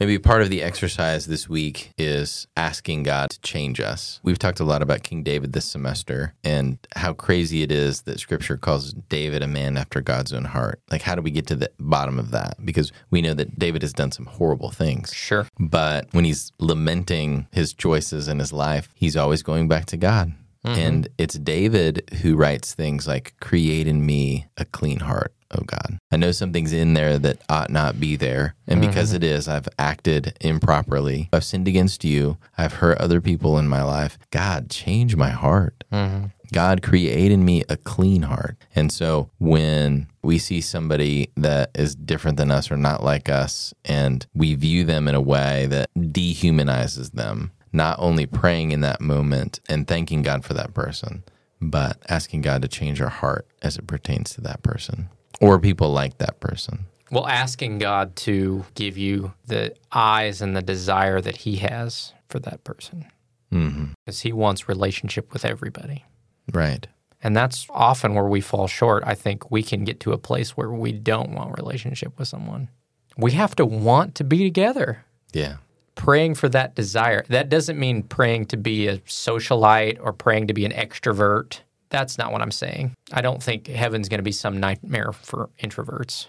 Maybe 0.00 0.18
part 0.18 0.40
of 0.40 0.48
the 0.48 0.62
exercise 0.62 1.26
this 1.26 1.46
week 1.46 1.90
is 1.98 2.46
asking 2.56 3.02
God 3.02 3.28
to 3.28 3.40
change 3.42 3.80
us. 3.80 4.18
We've 4.22 4.38
talked 4.38 4.60
a 4.60 4.64
lot 4.64 4.80
about 4.80 5.02
King 5.02 5.22
David 5.22 5.52
this 5.52 5.66
semester 5.66 6.32
and 6.42 6.78
how 6.96 7.12
crazy 7.12 7.62
it 7.62 7.70
is 7.70 8.02
that 8.02 8.18
scripture 8.18 8.56
calls 8.56 8.94
David 8.94 9.42
a 9.42 9.46
man 9.46 9.76
after 9.76 10.00
God's 10.00 10.32
own 10.32 10.44
heart. 10.44 10.80
Like, 10.90 11.02
how 11.02 11.16
do 11.16 11.20
we 11.20 11.30
get 11.30 11.46
to 11.48 11.56
the 11.56 11.70
bottom 11.78 12.18
of 12.18 12.30
that? 12.30 12.56
Because 12.64 12.92
we 13.10 13.20
know 13.20 13.34
that 13.34 13.58
David 13.58 13.82
has 13.82 13.92
done 13.92 14.10
some 14.10 14.24
horrible 14.24 14.70
things. 14.70 15.12
Sure. 15.12 15.46
But 15.60 16.08
when 16.12 16.24
he's 16.24 16.50
lamenting 16.58 17.46
his 17.52 17.74
choices 17.74 18.26
in 18.26 18.38
his 18.38 18.54
life, 18.54 18.88
he's 18.94 19.18
always 19.18 19.42
going 19.42 19.68
back 19.68 19.84
to 19.86 19.98
God. 19.98 20.32
Mm-hmm. 20.66 20.80
And 20.80 21.08
it's 21.16 21.38
David 21.38 22.10
who 22.22 22.34
writes 22.34 22.74
things 22.74 23.06
like, 23.06 23.34
Create 23.40 23.86
in 23.86 24.04
me 24.04 24.46
a 24.56 24.64
clean 24.64 25.00
heart, 25.00 25.32
oh 25.52 25.62
God. 25.64 25.98
I 26.10 26.16
know 26.16 26.32
something's 26.32 26.72
in 26.72 26.94
there 26.94 27.18
that 27.20 27.40
ought 27.48 27.70
not 27.70 28.00
be 28.00 28.16
there. 28.16 28.54
And 28.66 28.80
because 28.80 29.10
mm-hmm. 29.10 29.16
it 29.16 29.24
is, 29.24 29.46
I've 29.46 29.68
acted 29.78 30.36
improperly. 30.40 31.28
I've 31.32 31.44
sinned 31.44 31.68
against 31.68 32.04
you. 32.04 32.36
I've 32.58 32.74
hurt 32.74 32.98
other 32.98 33.20
people 33.20 33.58
in 33.58 33.68
my 33.68 33.82
life. 33.82 34.18
God, 34.30 34.68
change 34.68 35.14
my 35.14 35.30
heart. 35.30 35.84
Mm-hmm. 35.92 36.26
God, 36.52 36.82
create 36.82 37.32
in 37.32 37.44
me 37.44 37.64
a 37.68 37.76
clean 37.76 38.22
heart. 38.22 38.56
And 38.74 38.92
so 38.92 39.30
when 39.38 40.08
we 40.22 40.38
see 40.38 40.60
somebody 40.60 41.30
that 41.36 41.70
is 41.74 41.94
different 41.94 42.36
than 42.36 42.50
us 42.50 42.70
or 42.70 42.76
not 42.76 43.02
like 43.02 43.28
us, 43.28 43.74
and 43.84 44.26
we 44.34 44.54
view 44.54 44.84
them 44.84 45.08
in 45.08 45.14
a 45.14 45.20
way 45.20 45.66
that 45.66 45.90
dehumanizes 45.96 47.12
them, 47.12 47.52
not 47.76 47.98
only 48.00 48.26
praying 48.26 48.72
in 48.72 48.80
that 48.80 49.00
moment 49.00 49.60
and 49.68 49.86
thanking 49.86 50.22
God 50.22 50.44
for 50.44 50.54
that 50.54 50.74
person, 50.74 51.22
but 51.60 51.98
asking 52.08 52.40
God 52.40 52.62
to 52.62 52.68
change 52.68 53.00
our 53.00 53.08
heart 53.08 53.46
as 53.62 53.76
it 53.76 53.86
pertains 53.86 54.30
to 54.34 54.40
that 54.40 54.62
person 54.62 55.08
or 55.40 55.58
people 55.60 55.92
like 55.92 56.18
that 56.18 56.40
person. 56.40 56.86
Well, 57.10 57.26
asking 57.28 57.78
God 57.78 58.16
to 58.16 58.64
give 58.74 58.98
you 58.98 59.32
the 59.46 59.74
eyes 59.92 60.42
and 60.42 60.56
the 60.56 60.62
desire 60.62 61.20
that 61.20 61.36
He 61.38 61.56
has 61.56 62.12
for 62.28 62.40
that 62.40 62.64
person. 62.64 63.06
Mm-hmm. 63.52 63.92
Because 64.04 64.20
He 64.20 64.32
wants 64.32 64.68
relationship 64.68 65.32
with 65.32 65.44
everybody. 65.44 66.04
Right. 66.52 66.88
And 67.22 67.36
that's 67.36 67.66
often 67.70 68.14
where 68.14 68.24
we 68.24 68.40
fall 68.40 68.66
short. 68.66 69.04
I 69.06 69.14
think 69.14 69.50
we 69.50 69.62
can 69.62 69.84
get 69.84 70.00
to 70.00 70.12
a 70.12 70.18
place 70.18 70.56
where 70.56 70.70
we 70.70 70.92
don't 70.92 71.30
want 71.30 71.56
relationship 71.56 72.18
with 72.18 72.28
someone. 72.28 72.70
We 73.16 73.32
have 73.32 73.54
to 73.56 73.64
want 73.64 74.14
to 74.16 74.24
be 74.24 74.38
together. 74.38 75.04
Yeah. 75.32 75.56
Praying 75.96 76.36
for 76.36 76.48
that 76.50 76.76
desire. 76.76 77.24
That 77.28 77.48
doesn't 77.48 77.78
mean 77.78 78.04
praying 78.04 78.46
to 78.46 78.56
be 78.56 78.86
a 78.86 78.98
socialite 78.98 79.98
or 80.00 80.12
praying 80.12 80.46
to 80.46 80.54
be 80.54 80.64
an 80.64 80.72
extrovert. 80.72 81.60
That's 81.88 82.18
not 82.18 82.32
what 82.32 82.42
I'm 82.42 82.52
saying. 82.52 82.94
I 83.12 83.20
don't 83.20 83.42
think 83.42 83.66
heaven's 83.66 84.08
going 84.08 84.18
to 84.18 84.24
be 84.24 84.32
some 84.32 84.60
nightmare 84.60 85.12
for 85.12 85.50
introverts. 85.60 86.26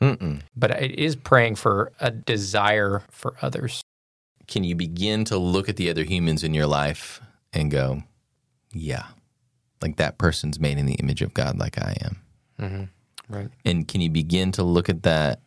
Mm-mm. 0.00 0.40
But 0.56 0.72
it 0.82 0.98
is 0.98 1.14
praying 1.14 1.56
for 1.56 1.92
a 2.00 2.10
desire 2.10 3.02
for 3.10 3.36
others. 3.40 3.82
Can 4.48 4.64
you 4.64 4.74
begin 4.74 5.24
to 5.26 5.38
look 5.38 5.68
at 5.68 5.76
the 5.76 5.88
other 5.88 6.02
humans 6.02 6.42
in 6.42 6.54
your 6.54 6.66
life 6.66 7.20
and 7.52 7.70
go, 7.70 8.02
yeah, 8.72 9.06
like 9.80 9.96
that 9.96 10.18
person's 10.18 10.58
made 10.58 10.78
in 10.78 10.86
the 10.86 10.94
image 10.94 11.22
of 11.22 11.34
God, 11.34 11.58
like 11.58 11.78
I 11.78 11.96
am. 12.02 12.16
Mm-hmm. 12.60 13.34
Right. 13.34 13.48
And 13.64 13.86
can 13.86 14.00
you 14.00 14.10
begin 14.10 14.52
to 14.52 14.62
look 14.62 14.88
at 14.88 15.02
that 15.04 15.40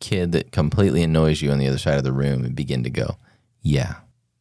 kid 0.00 0.32
that 0.32 0.52
completely 0.52 1.02
annoys 1.02 1.42
you 1.42 1.50
on 1.50 1.58
the 1.58 1.68
other 1.68 1.78
side 1.78 1.98
of 1.98 2.04
the 2.04 2.12
room 2.12 2.44
and 2.44 2.54
begin 2.54 2.82
to 2.84 2.90
go, 2.90 3.16
yeah, 3.62 3.96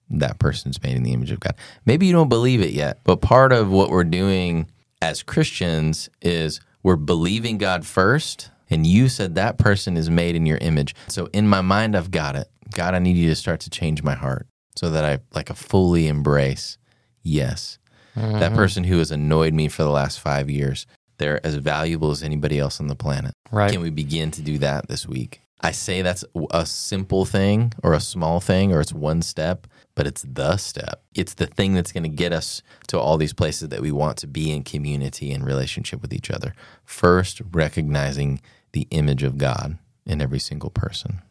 that 0.09 0.39
person's 0.39 0.81
made 0.81 0.95
in 0.95 1.03
the 1.03 1.13
image 1.13 1.31
of 1.31 1.39
God? 1.39 1.55
Maybe 1.85 2.07
you 2.07 2.13
don't 2.13 2.29
believe 2.29 2.61
it 2.61 2.71
yet, 2.71 2.99
but 3.03 3.21
part 3.21 3.51
of 3.51 3.69
what 3.69 3.89
we're 3.89 4.03
doing 4.03 4.67
as 5.01 5.23
Christians 5.23 6.09
is 6.21 6.61
we're 6.83 6.95
believing 6.95 7.57
God 7.57 7.85
first. 7.85 8.49
And 8.69 8.85
you 8.85 9.09
said 9.09 9.35
that 9.35 9.57
person 9.57 9.97
is 9.97 10.09
made 10.09 10.35
in 10.35 10.45
your 10.45 10.57
image. 10.59 10.95
So 11.07 11.27
in 11.33 11.47
my 11.47 11.61
mind, 11.61 11.95
I've 11.95 12.11
got 12.11 12.35
it. 12.35 12.49
God, 12.73 12.93
I 12.93 12.99
need 12.99 13.17
you 13.17 13.29
to 13.29 13.35
start 13.35 13.61
to 13.61 13.69
change 13.69 14.03
my 14.03 14.13
heart 14.13 14.47
so 14.75 14.89
that 14.91 15.03
I 15.03 15.19
like 15.33 15.49
a 15.49 15.55
fully 15.55 16.07
embrace. 16.07 16.77
Yes, 17.23 17.79
mm-hmm. 18.15 18.39
that 18.39 18.53
person 18.53 18.83
who 18.83 18.99
has 18.99 19.11
annoyed 19.11 19.53
me 19.53 19.67
for 19.67 19.83
the 19.83 19.89
last 19.89 20.19
five 20.19 20.49
years, 20.49 20.85
they're 21.17 21.45
as 21.45 21.55
valuable 21.55 22.11
as 22.11 22.23
anybody 22.23 22.59
else 22.59 22.79
on 22.79 22.87
the 22.87 22.95
planet. 22.95 23.33
Right. 23.51 23.71
Can 23.71 23.81
we 23.81 23.89
begin 23.89 24.31
to 24.31 24.41
do 24.41 24.57
that 24.59 24.87
this 24.87 25.07
week? 25.07 25.41
I 25.61 25.71
say 25.71 26.01
that's 26.01 26.23
a 26.51 26.65
simple 26.65 27.25
thing 27.25 27.73
or 27.83 27.93
a 27.93 27.99
small 27.99 28.39
thing 28.39 28.71
or 28.71 28.79
it's 28.79 28.93
one 28.93 29.21
step, 29.21 29.67
but 29.93 30.07
it's 30.07 30.21
the 30.21 30.55
step. 30.55 31.03
It's 31.13 31.33
the 31.33 31.47
thing 31.47 31.73
that's 31.73 31.91
going 31.91 32.03
to 32.03 32.09
get 32.09 32.31
us 32.31 32.61
to 32.87 32.97
all 32.97 33.17
these 33.17 33.33
places 33.33 33.67
that 33.69 33.81
we 33.81 33.91
want 33.91 34.17
to 34.19 34.27
be 34.27 34.51
in 34.51 34.63
community 34.63 35.33
and 35.33 35.45
relationship 35.45 36.01
with 36.01 36.13
each 36.13 36.31
other. 36.31 36.53
First, 36.85 37.41
recognizing 37.51 38.39
the 38.71 38.87
image 38.91 39.23
of 39.23 39.37
God 39.37 39.77
in 40.05 40.21
every 40.21 40.39
single 40.39 40.69
person. 40.69 41.21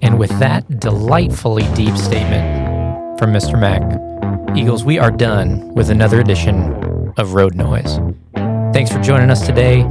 And 0.00 0.18
with 0.18 0.38
that 0.38 0.80
delightfully 0.80 1.64
deep 1.74 1.96
statement 1.98 3.18
from 3.18 3.32
Mr. 3.32 3.60
Mack, 3.60 3.82
Eagles, 4.56 4.84
we 4.84 4.98
are 4.98 5.10
done 5.10 5.74
with 5.74 5.90
another 5.90 6.20
edition 6.20 6.93
of 7.16 7.34
Road 7.34 7.54
Noise. 7.54 7.98
Thanks 8.72 8.90
for 8.90 9.00
joining 9.00 9.30
us 9.30 9.46
today. 9.46 9.82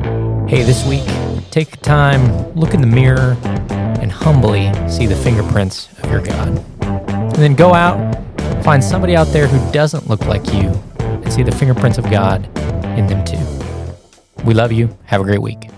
Hey, 0.47 0.63
this 0.63 0.85
week, 0.85 1.05
take 1.51 1.81
time, 1.81 2.53
look 2.53 2.73
in 2.73 2.81
the 2.81 2.87
mirror, 2.87 3.37
and 3.69 4.11
humbly 4.11 4.71
see 4.89 5.05
the 5.05 5.15
fingerprints 5.15 5.89
of 6.03 6.11
your 6.11 6.21
God. 6.21 6.63
And 6.81 7.35
then 7.35 7.55
go 7.55 7.73
out, 7.73 8.15
find 8.63 8.83
somebody 8.83 9.15
out 9.15 9.27
there 9.27 9.47
who 9.47 9.71
doesn't 9.71 10.07
look 10.07 10.25
like 10.25 10.45
you, 10.53 10.71
and 10.99 11.31
see 11.31 11.43
the 11.43 11.51
fingerprints 11.51 11.97
of 11.97 12.09
God 12.11 12.45
in 12.97 13.07
them 13.07 13.23
too. 13.23 13.39
We 14.43 14.53
love 14.53 14.71
you. 14.71 14.95
Have 15.05 15.21
a 15.21 15.23
great 15.23 15.41
week. 15.41 15.72